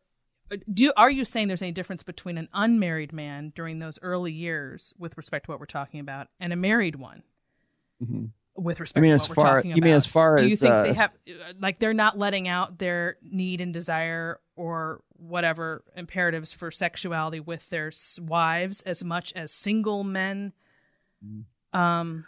[0.74, 4.94] do are you saying there's any difference between an unmarried man during those early years
[4.98, 7.22] with respect to what we're talking about and a married one?
[8.02, 8.32] Mhm.
[8.58, 10.84] With respect mean to as far- you mean as far as do you think uh,
[10.84, 11.12] they have
[11.60, 17.68] like they're not letting out their need and desire or whatever imperatives for sexuality with
[17.70, 17.92] their
[18.22, 20.54] wives as much as single men
[21.74, 22.26] um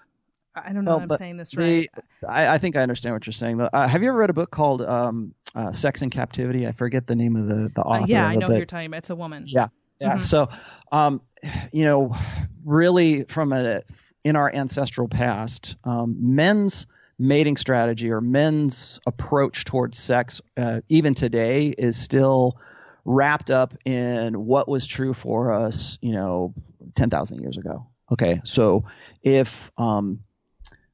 [0.56, 1.90] i don't know Well, if i'm saying this the- right
[2.28, 3.58] I, I think I understand what you're saying.
[3.58, 3.70] though.
[3.72, 6.66] Uh, have you ever read a book called um, uh, "Sex in Captivity"?
[6.66, 8.06] I forget the name of the the Uh, author.
[8.10, 9.68] yeah i know you're talking about it's a woman Yeah,
[10.02, 10.18] yeah.
[10.18, 10.24] Mhm.
[10.24, 10.50] So,
[10.92, 11.22] um,
[11.72, 12.16] you know,
[12.66, 13.84] really from a
[14.28, 16.86] in our ancestral past, um, men's
[17.18, 22.58] mating strategy or men's approach towards sex, uh, even today, is still
[23.06, 26.54] wrapped up in what was true for us, you know,
[26.94, 27.88] ten thousand years ago.
[28.12, 28.84] Okay, so
[29.24, 30.20] if um,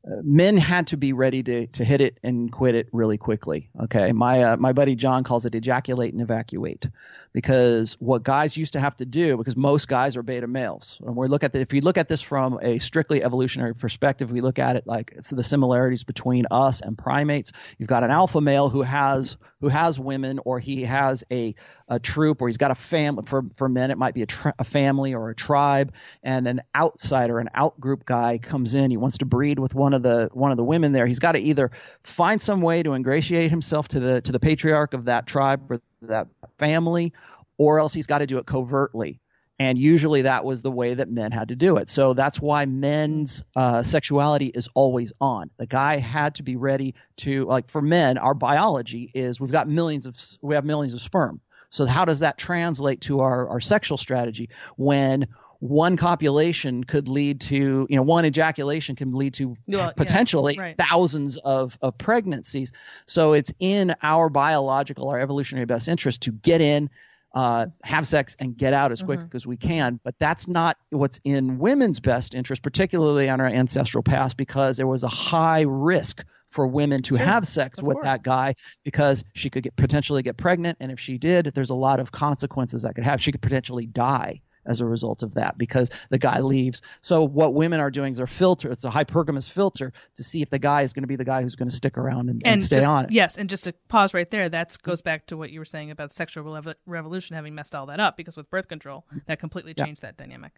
[0.05, 3.71] uh, men had to be ready to, to hit it and quit it really quickly.
[3.85, 6.85] Okay, my uh, my buddy John calls it ejaculate and evacuate
[7.33, 10.99] because what guys used to have to do because most guys are beta males.
[11.03, 14.31] And we look at the, if you look at this from a strictly evolutionary perspective
[14.31, 17.51] we look at it like it's the similarities between us and primates.
[17.79, 21.55] You've got an alpha male who has who has women or he has a
[21.87, 24.53] a troop or he's got a family for for men it might be a, tra-
[24.59, 25.93] a family or a tribe.
[26.21, 28.91] And an outsider an outgroup guy comes in.
[28.91, 31.07] He wants to breed with one of the one of the women there.
[31.07, 31.71] He's got to either
[32.03, 35.81] find some way to ingratiate himself to the to the patriarch of that tribe or
[36.07, 36.27] that
[36.57, 37.13] family,
[37.57, 39.19] or else he's got to do it covertly.
[39.59, 41.89] And usually that was the way that men had to do it.
[41.89, 45.51] So that's why men's uh, sexuality is always on.
[45.57, 49.67] The guy had to be ready to, like for men, our biology is we've got
[49.67, 51.39] millions of, we have millions of sperm.
[51.69, 55.27] So how does that translate to our, our sexual strategy when
[55.63, 60.59] one copulation could lead to, you know, one ejaculation can lead to well, potentially yes,
[60.59, 60.77] right.
[60.77, 62.73] thousands of, of pregnancies.
[63.05, 66.89] So it's in our biological, our evolutionary best interest to get in,
[67.33, 69.37] uh, have sex, and get out as quick mm-hmm.
[69.37, 70.01] as we can.
[70.03, 74.85] But that's not what's in women's best interest, particularly on our ancestral past, because there
[74.85, 78.03] was a high risk for women to have sex with course.
[78.03, 81.73] that guy because she could get potentially get pregnant, and if she did, there's a
[81.73, 83.23] lot of consequences that could have.
[83.23, 86.81] She could potentially die as a result of that because the guy leaves.
[87.01, 88.71] So what women are doing is they're filter.
[88.71, 91.41] It's a hypergamous filter to see if the guy is going to be the guy
[91.41, 93.11] who's going to stick around and, and, and stay just, on it.
[93.11, 95.91] Yes, and just to pause right there, that goes back to what you were saying
[95.91, 99.73] about the sexual revolution having messed all that up because with birth control that completely
[99.73, 100.09] changed yeah.
[100.09, 100.53] that dynamic.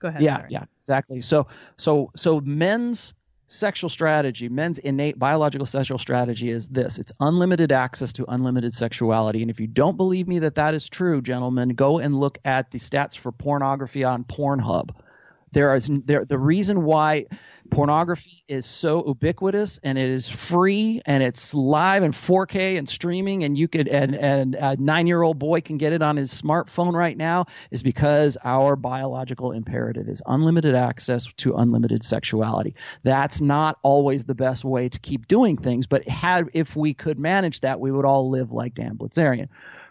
[0.00, 0.22] Go ahead.
[0.22, 0.48] Yeah, sorry.
[0.50, 1.20] yeah, exactly.
[1.20, 1.46] So
[1.76, 3.12] so so men's
[3.50, 9.42] sexual strategy, men's innate biological sexual strategy is this it's unlimited access to unlimited sexuality.
[9.42, 12.70] And if you don't believe me that that is true, gentlemen, go and look at
[12.70, 14.90] the stats for pornography on Pornhub.
[15.52, 17.26] There is there the reason why
[17.70, 23.44] pornography is so ubiquitous and it is free and it's live and 4K and streaming
[23.44, 27.16] and you could and and a 9-year-old boy can get it on his smartphone right
[27.16, 32.74] now is because our biological imperative is unlimited access to unlimited sexuality.
[33.02, 37.18] That's not always the best way to keep doing things, but had if we could
[37.18, 39.48] manage that, we would all live like Dan Bilzerian.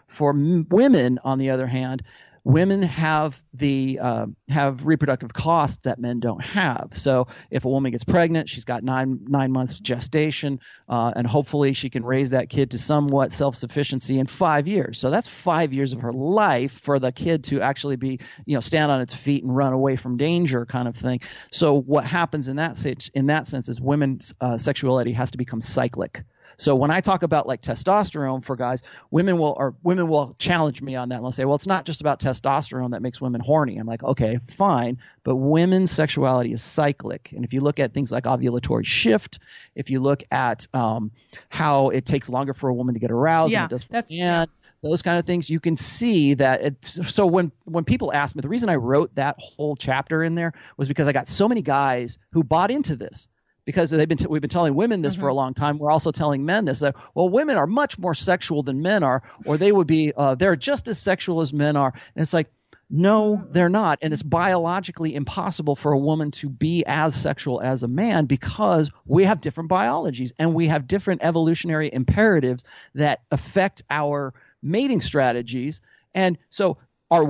[0.08, 2.02] For m- women, on the other hand,
[2.44, 6.90] women have the uh, have reproductive costs that men don't have.
[6.92, 11.74] So if a woman gets pregnant, she's got nine nine months gestation, uh, and hopefully
[11.74, 14.98] she can raise that kid to somewhat self sufficiency in five years.
[14.98, 18.60] So that's five years of her life for the kid to actually be you know
[18.60, 21.20] stand on its feet and run away from danger kind of thing.
[21.50, 22.70] So what happens in that
[23.14, 26.24] in that sense is women's uh, sexuality has to become cyclic.
[26.60, 30.82] So when I talk about like testosterone for guys, women will or women will challenge
[30.82, 33.40] me on that and they'll say, well, it's not just about testosterone that makes women
[33.40, 33.78] horny.
[33.78, 38.12] I'm like, okay, fine, but women's sexuality is cyclic, and if you look at things
[38.12, 39.38] like ovulatory shift,
[39.74, 41.10] if you look at um,
[41.48, 43.92] how it takes longer for a woman to get aroused yeah, than it does for
[43.92, 44.46] that's, man,
[44.82, 48.40] those kind of things you can see that it's so when when people ask me
[48.40, 51.60] the reason i wrote that whole chapter in there was because i got so many
[51.60, 53.28] guys who bought into this
[53.70, 55.22] because they've been t- we've been telling women this mm-hmm.
[55.22, 55.36] for a mm-hmm.
[55.36, 55.78] long time.
[55.78, 59.22] We're also telling men this that well, women are much more sexual than men are,
[59.46, 61.92] or they would be uh, they're just as sexual as men are.
[62.14, 62.48] And it's like
[62.92, 64.00] no, they're not.
[64.02, 68.90] And it's biologically impossible for a woman to be as sexual as a man because
[69.06, 72.64] we have different biologies and we have different evolutionary imperatives
[72.96, 75.80] that affect our mating strategies.
[76.16, 76.78] And so
[77.12, 77.24] are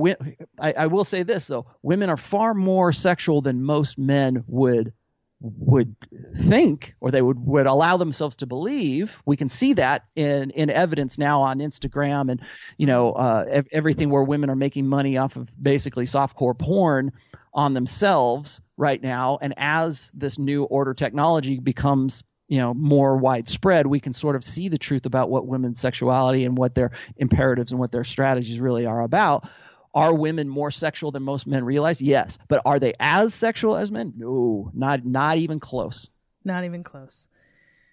[0.59, 4.93] I, I will say this though, women are far more sexual than most men would
[5.41, 5.95] would
[6.47, 10.69] think or they would, would allow themselves to believe we can see that in, in
[10.69, 12.41] evidence now on instagram and
[12.77, 17.11] you know uh, ev- everything where women are making money off of basically softcore porn
[17.53, 19.37] on themselves right now.
[19.41, 24.43] And as this new order technology becomes you know more widespread we can sort of
[24.43, 28.59] see the truth about what women's sexuality and what their imperatives and what their strategies
[28.59, 29.47] really are about
[29.93, 32.01] are women more sexual than most men realize?
[32.01, 32.37] Yes.
[32.47, 34.13] But are they as sexual as men?
[34.15, 36.09] No, not not even close.
[36.43, 37.27] Not even close.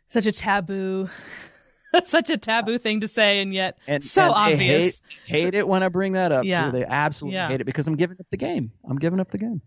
[0.09, 1.09] Such a taboo.
[2.05, 5.01] such a taboo thing to say, and yet and, so and obvious.
[5.25, 6.45] Hate, hate, it when I bring that up.
[6.45, 6.66] Yeah.
[6.66, 6.73] Too.
[6.73, 7.49] They absolutely yeah.
[7.49, 8.73] hate it because I'm giving up the game.
[8.89, 9.61] I'm giving up the game.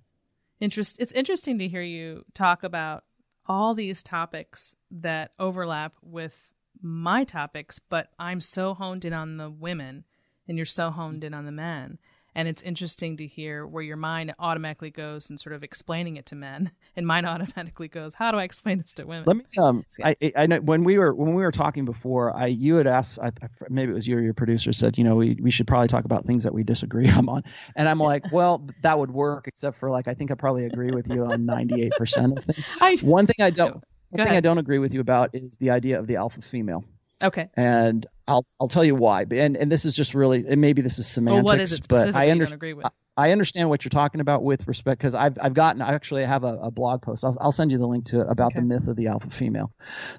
[0.60, 1.00] Interest.
[1.00, 3.04] It's interesting to hear you talk about
[3.48, 6.36] all these topics that overlap with
[6.82, 10.06] my topics, but I'm so honed in on the women,
[10.48, 11.98] and you're so honed in on the men
[12.36, 16.26] and it's interesting to hear where your mind automatically goes and sort of explaining it
[16.28, 19.24] to men and mine automatically goes how do i explain this to women?
[19.26, 22.48] Let me um I, I know when we were when we were talking before i
[22.48, 23.32] you had asked I,
[23.70, 26.06] maybe it was you or your producer said you know we, we should probably talk
[26.06, 27.44] about things that we disagree on.
[27.76, 30.92] And i'm like well that would work except for like i think i probably agree
[30.92, 32.66] with you on 98% of things.
[32.80, 35.70] I, one thing i don't one thing i don't agree with you about is the
[35.70, 36.84] idea of the alpha female
[37.24, 37.50] Okay.
[37.56, 39.26] And I'll I'll tell you why.
[39.30, 41.46] And and this is just really and maybe this is semantics.
[41.46, 42.86] Well, what is it but I under, agree with?
[43.18, 46.44] I understand what you're talking about with respect because I've I've gotten I actually have
[46.44, 47.24] a, a blog post.
[47.26, 48.62] I'll, I'll send you the link to it about okay.
[48.62, 49.72] the myth of the alpha female.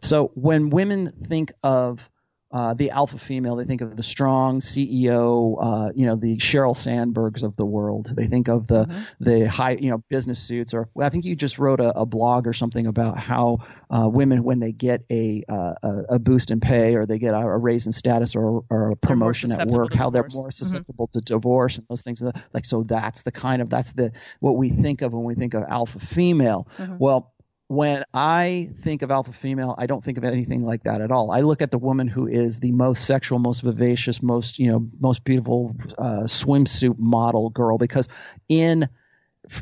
[0.02, 2.08] So when women think of
[2.52, 3.56] uh, the alpha female.
[3.56, 8.10] They think of the strong CEO, uh, you know, the Sheryl Sandbergs of the world.
[8.14, 9.24] They think of the mm-hmm.
[9.24, 10.74] the high, you know, business suits.
[10.74, 13.58] Or I think you just wrote a, a blog or something about how
[13.90, 17.32] uh, women, when they get a, uh, a, a boost in pay or they get
[17.34, 20.50] a, a raise in status or, or a promotion at work, how they're more mm-hmm.
[20.50, 21.18] susceptible mm-hmm.
[21.18, 22.22] to divorce and those things.
[22.52, 25.54] Like so, that's the kind of that's the what we think of when we think
[25.54, 26.68] of alpha female.
[26.76, 26.96] Mm-hmm.
[26.98, 27.32] Well
[27.68, 31.30] when I think of alpha female, I don't think of anything like that at all.
[31.30, 34.86] I look at the woman who is the most sexual, most vivacious, most you know,
[35.00, 38.08] most beautiful uh, swimsuit model girl because
[38.48, 38.88] in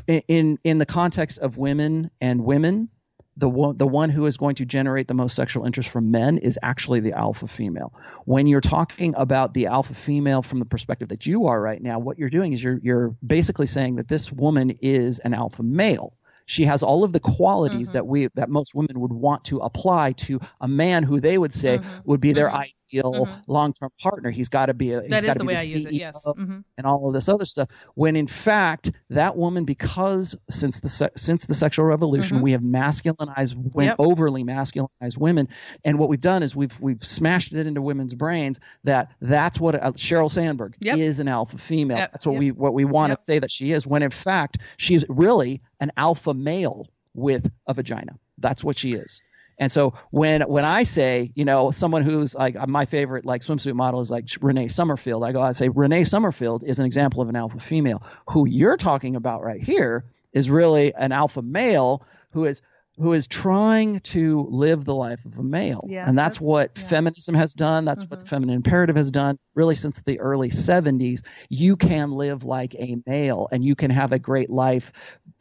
[0.07, 2.89] in in the context of women and women,
[3.37, 6.37] the one the one who is going to generate the most sexual interest from men
[6.37, 7.93] is actually the alpha female.
[8.25, 11.99] When you're talking about the alpha female from the perspective that you are right now,
[11.99, 16.13] what you're doing is you're you're basically saying that this woman is an alpha male
[16.51, 17.93] she has all of the qualities mm-hmm.
[17.93, 21.53] that we that most women would want to apply to a man who they would
[21.53, 21.99] say mm-hmm.
[22.05, 23.51] would be their mm-hmm ideal mm-hmm.
[23.51, 24.31] long-term partner.
[24.31, 26.25] He's got to be a, that he's got to be the, CEO it, yes.
[26.25, 26.59] mm-hmm.
[26.77, 27.69] and all of this other stuff.
[27.95, 32.43] When in fact that woman, because since the se- since the sexual revolution, mm-hmm.
[32.43, 33.95] we have masculinized, yep.
[33.99, 35.47] overly masculinized women,
[35.83, 39.75] and what we've done is we've we've smashed it into women's brains that that's what
[39.75, 40.97] a, Sheryl Sandberg yep.
[40.97, 41.97] is an alpha female.
[41.97, 42.11] Yep.
[42.13, 43.85] That's what we what we want to say that she is.
[43.87, 48.17] When in fact she's really an alpha male with a vagina.
[48.37, 49.21] That's what she is.
[49.61, 53.41] And so when when I say, you know, someone who's like uh, my favorite like
[53.41, 57.21] swimsuit model is like Renee Somerfield, I go I say Renee Somerfield is an example
[57.21, 58.01] of an alpha female.
[58.29, 62.63] Who you're talking about right here is really an alpha male who is
[63.01, 65.85] who is trying to live the life of a male.
[65.89, 66.87] Yes, and that's, that's what yeah.
[66.87, 67.83] feminism has done.
[67.85, 68.11] That's mm-hmm.
[68.11, 71.21] what the feminine imperative has done really since the early 70s.
[71.49, 74.91] You can live like a male and you can have a great life,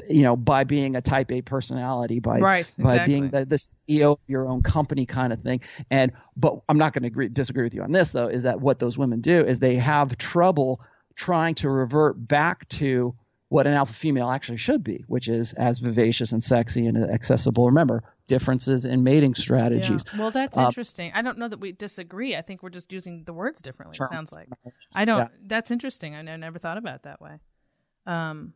[0.09, 3.15] you know, by being a type A personality, by, right, by exactly.
[3.15, 5.61] being the, the CEO of your own company kind of thing.
[5.91, 8.79] And, but I'm not going to disagree with you on this though, is that what
[8.79, 10.81] those women do is they have trouble
[11.15, 13.15] trying to revert back to
[13.51, 17.67] what an alpha female actually should be, which is as vivacious and sexy and accessible.
[17.67, 20.05] Remember, differences in mating strategies.
[20.13, 20.21] Yeah.
[20.21, 21.11] Well, that's uh, interesting.
[21.17, 22.37] I don't know that we disagree.
[22.37, 23.99] I think we're just using the words differently.
[24.01, 24.49] It sounds like.
[24.95, 25.19] I don't.
[25.19, 25.29] Yeah.
[25.45, 26.15] That's interesting.
[26.15, 27.39] I never thought about it that way.
[28.07, 28.55] Um,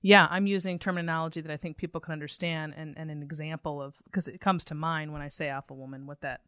[0.00, 3.94] yeah, I'm using terminology that I think people can understand and, and an example of
[4.06, 6.06] because it comes to mind when I say alpha woman.
[6.06, 6.40] What that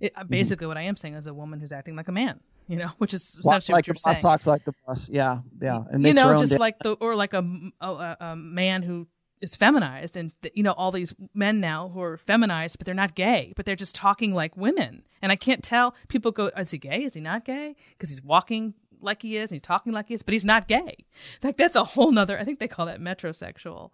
[0.00, 0.26] it, mm-hmm.
[0.26, 0.70] basically mm-hmm.
[0.70, 3.14] what I am saying is a woman who's acting like a man you know, which
[3.14, 4.14] is essentially like what you're the saying.
[4.14, 5.08] boss talks like the boss.
[5.08, 5.82] Yeah, yeah.
[5.90, 7.44] And you know, just like the or like a,
[7.80, 9.06] a, a man who
[9.40, 13.14] is feminized, and you know, all these men now who are feminized, but they're not
[13.14, 15.02] gay, but they're just talking like women.
[15.22, 15.94] And I can't tell.
[16.08, 17.04] People go, is he gay?
[17.04, 17.76] Is he not gay?
[17.92, 20.68] Because he's walking like he is and he's talking like he is, but he's not
[20.68, 21.04] gay.
[21.42, 22.38] Like that's a whole nother.
[22.38, 23.90] I think they call that metrosexual.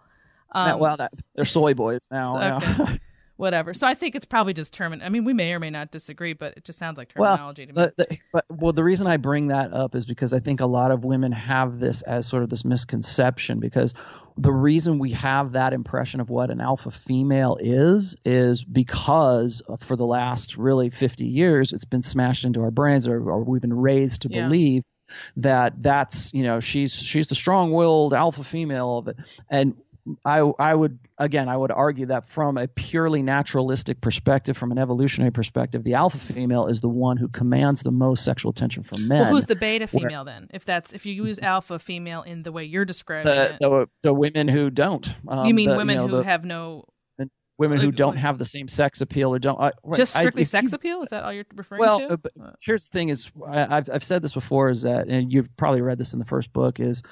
[0.55, 2.61] Um, well, that, they're soy boys now.
[2.61, 3.01] So, okay.
[3.43, 3.75] whatever.
[3.75, 5.05] So I think it's probably just termin.
[5.05, 7.91] I mean, we may or may not disagree, but it just sounds like terminology well,
[7.91, 8.07] to me.
[8.09, 10.93] The, but well, the reason I bring that up is because I think a lot
[10.93, 13.95] of women have this as sort of this misconception because
[14.39, 19.97] the reason we have that impression of what an alpha female is is because for
[19.97, 23.75] the last really 50 years it's been smashed into our brains or, or we've been
[23.75, 24.45] raised to yeah.
[24.47, 24.85] believe
[25.37, 29.17] that that's you know she's she's the strong-willed alpha female of it
[29.51, 29.75] and
[30.25, 34.79] I I would again I would argue that from a purely naturalistic perspective, from an
[34.79, 39.07] evolutionary perspective, the alpha female is the one who commands the most sexual attention from
[39.07, 39.23] men.
[39.23, 40.49] Well, who's the beta female then?
[40.53, 43.89] If that's if you use alpha female in the way you're describing the, it, the,
[44.03, 45.09] the women who don't.
[45.29, 46.85] Um, you mean the, women you know, who the, have no
[47.59, 50.73] women who don't have the same sex appeal or don't uh, just strictly I, sex
[50.73, 53.31] you, appeal is that all you're referring well, to well uh, here's the thing is
[53.47, 56.25] I, have I've said this before is that and you've probably read this in the
[56.25, 57.03] first book is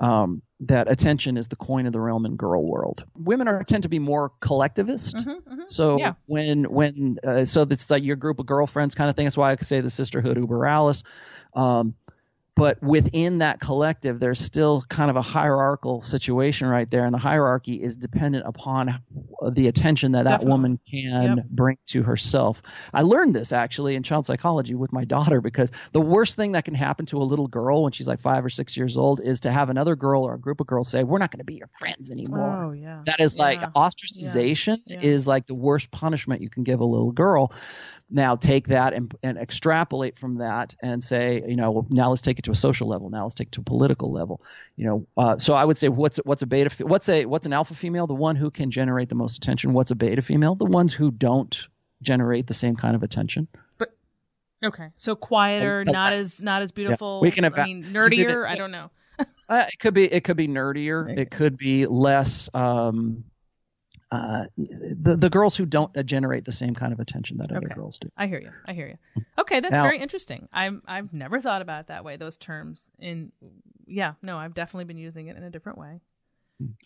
[0.00, 3.04] um, that attention is the coin of the realm in girl world.
[3.16, 5.18] Women are tend to be more collectivist.
[5.18, 5.62] Mm-hmm, mm-hmm.
[5.68, 6.14] So yeah.
[6.26, 9.26] when when uh, so it's like your group of girlfriends kind of thing.
[9.26, 11.04] That's why I could say the sisterhood uber alles.
[11.54, 11.94] Um,
[12.54, 17.18] but within that collective there's still kind of a hierarchical situation right there and the
[17.18, 19.00] hierarchy is dependent upon
[19.52, 20.44] the attention that Definitely.
[20.44, 21.46] that woman can yep.
[21.48, 22.62] bring to herself
[22.92, 26.64] i learned this actually in child psychology with my daughter because the worst thing that
[26.64, 29.40] can happen to a little girl when she's like five or six years old is
[29.40, 31.54] to have another girl or a group of girls say we're not going to be
[31.54, 33.42] your friends anymore oh yeah that is yeah.
[33.42, 34.98] like ostracization yeah.
[35.00, 35.08] Yeah.
[35.08, 37.52] is like the worst punishment you can give a little girl
[38.10, 42.38] now take that and, and extrapolate from that and say, you know, now let's take
[42.40, 43.08] it to a social level.
[43.10, 44.42] Now let's take it to a political level.
[44.76, 47.52] You know, uh, so I would say what's what's a beta what's a what's an
[47.52, 48.06] alpha female?
[48.06, 49.72] The one who can generate the most attention.
[49.72, 50.54] What's a beta female?
[50.54, 51.68] The ones who don't
[52.02, 53.46] generate the same kind of attention.
[53.78, 53.94] But
[54.62, 57.20] Okay, so quieter, But not as not as beautiful.
[57.20, 58.44] we can I mean, nerdier.
[58.44, 58.90] it- I don't know.
[59.50, 61.10] Uh, it could be it could be nerdier.
[61.10, 61.22] Okay.
[61.22, 62.48] It could be less.
[62.54, 63.24] Um,
[64.10, 67.66] uh, the the girls who don't uh, generate the same kind of attention that other
[67.66, 67.74] Okay.
[67.74, 68.08] girls do.
[68.16, 68.50] I hear you.
[68.66, 69.22] I hear you.
[69.38, 70.48] Okay, that's Now- very interesting.
[70.52, 72.16] I'm I've never thought about it that way.
[72.16, 73.32] Those terms in
[73.86, 76.00] yeah, no, I've definitely been using it in a different way.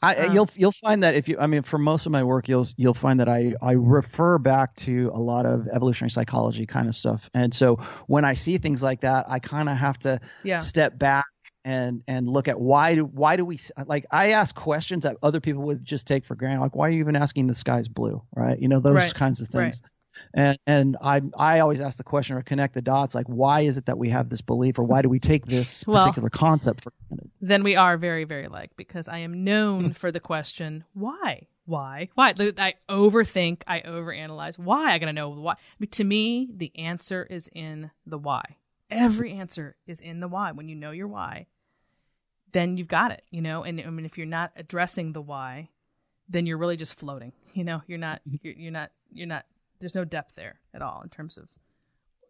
[0.02, 2.48] I, Um, you'll you'll find that if you I mean for most of my work
[2.48, 6.88] you'll you'll find that I I refer back to a lot of evolutionary psychology kind
[6.88, 7.76] of stuff and so
[8.06, 10.58] when I see things like that I kind of have to Yeah.
[10.58, 11.24] step back
[11.64, 15.40] and and look at why do why do we like I ask questions that other
[15.40, 18.22] people would just take for granted like why are you even asking the sky's blue
[18.34, 19.62] right you know those Right, kinds of right.
[19.64, 19.82] things
[20.34, 23.78] and and I I always ask the question or connect the dots like why is
[23.78, 26.82] it that we have this belief or why do we take this Well- particular concept
[26.82, 29.96] for granted Then we are very very like because I am known mm.
[29.96, 35.52] for the question why why why I overthink I overanalyze why I gotta know why.
[35.52, 38.42] I mean, to me the answer is in the why.
[38.90, 40.52] Every answer is in the why.
[40.52, 41.46] When you know your why,
[42.54, 43.22] then you've got it.
[43.30, 45.68] You know, and I mean if you're not addressing the why,
[46.28, 47.32] then you're really just floating.
[47.52, 49.44] You know, you're not you're, you're not you're not.
[49.80, 51.48] There's no depth there at all in terms of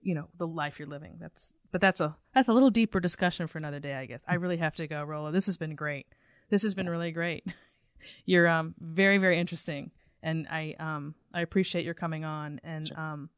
[0.02, 1.16] you know the life you're living.
[1.20, 4.20] That's but that's a that's a little deeper discussion for another day, I guess.
[4.26, 5.30] I really have to go, Rollo.
[5.30, 6.06] This has been great.
[6.51, 7.46] This has been really great.
[8.26, 9.90] You're um very very interesting,
[10.22, 12.60] and I um I appreciate your coming on.
[12.64, 13.30] And um,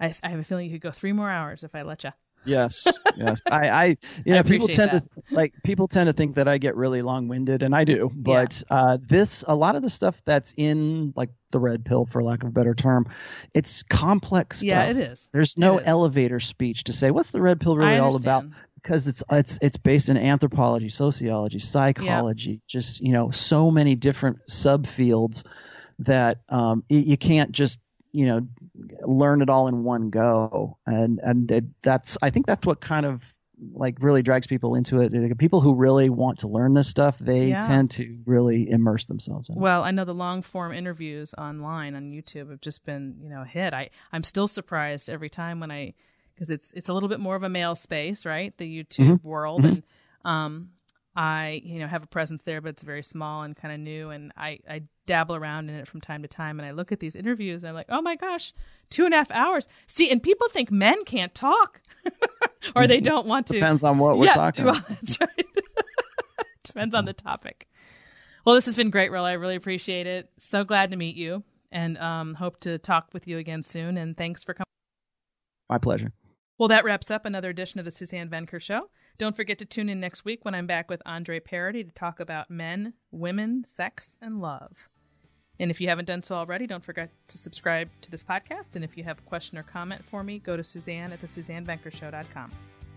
[0.00, 2.10] I I have a feeling you could go three more hours if I let you.
[2.44, 2.86] Yes,
[3.16, 3.42] yes.
[3.50, 3.84] I, I,
[4.24, 7.02] you I know, people tend to like people tend to think that I get really
[7.02, 8.10] long-winded, and I do.
[8.14, 12.22] But uh, this, a lot of the stuff that's in like the red pill, for
[12.22, 13.06] lack of a better term,
[13.54, 14.70] it's complex stuff.
[14.70, 15.28] Yeah, it is.
[15.32, 15.86] There's no is.
[15.86, 18.44] elevator speech to say what's the red pill really all about
[18.82, 22.58] because it's it's it's based in anthropology, sociology, psychology, yeah.
[22.66, 25.44] just you know so many different subfields
[26.00, 27.80] that um, you can't just
[28.12, 28.46] you know
[29.02, 33.06] learn it all in one go, and and it, that's I think that's what kind
[33.06, 33.22] of
[33.72, 35.12] like really drags people into it.
[35.12, 37.60] Like, people who really want to learn this stuff, they Yeah.
[37.60, 39.60] tend to really immerse themselves in it.
[39.60, 43.42] Well, I know the long form interviews online on YouTube have just been, you know,
[43.42, 43.74] a hit.
[43.74, 45.94] I I'm still surprised every time when I
[46.34, 48.56] because it's it's a little bit more of a male space, right?
[48.56, 49.82] The YouTube world, and
[50.24, 50.70] um,
[51.14, 54.08] I you know have a presence there, but it's very small and kind of new,
[54.08, 57.00] and I I dabble around in it from time to time, and I look at
[57.00, 58.52] these interviews, and I'm like, oh my gosh,
[58.90, 59.66] two and a half hours.
[59.88, 61.80] See, and people think men can't talk,
[62.76, 63.54] or they don't want to.
[63.54, 64.88] Depends on what we're yeah, talking well, about.
[65.00, 65.46] that's right.
[66.62, 67.66] Depends on the topic.
[68.46, 69.26] Well, this has been great, Rollo.
[69.26, 70.30] I really appreciate it.
[70.38, 71.42] So glad to meet you,
[71.72, 73.96] and um, hope to talk with you again soon.
[73.96, 74.66] And thanks for coming.
[75.68, 76.12] My pleasure.
[76.56, 78.90] Well, that wraps up another edition of the Suzanne Venker Show.
[79.18, 82.20] Don't forget to tune in next week when I'm back with Andre Parody to talk
[82.20, 84.88] about men, women, sex, and love.
[85.60, 88.76] And if you haven't done so already, don't forget to subscribe to this podcast.
[88.76, 91.26] And if you have a question or comment for me, go to Suzanne at the
[91.26, 92.50] SuzanneVenkershow.com.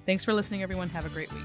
[0.06, 0.90] Thanks for listening, everyone.
[0.90, 1.44] Have a great week.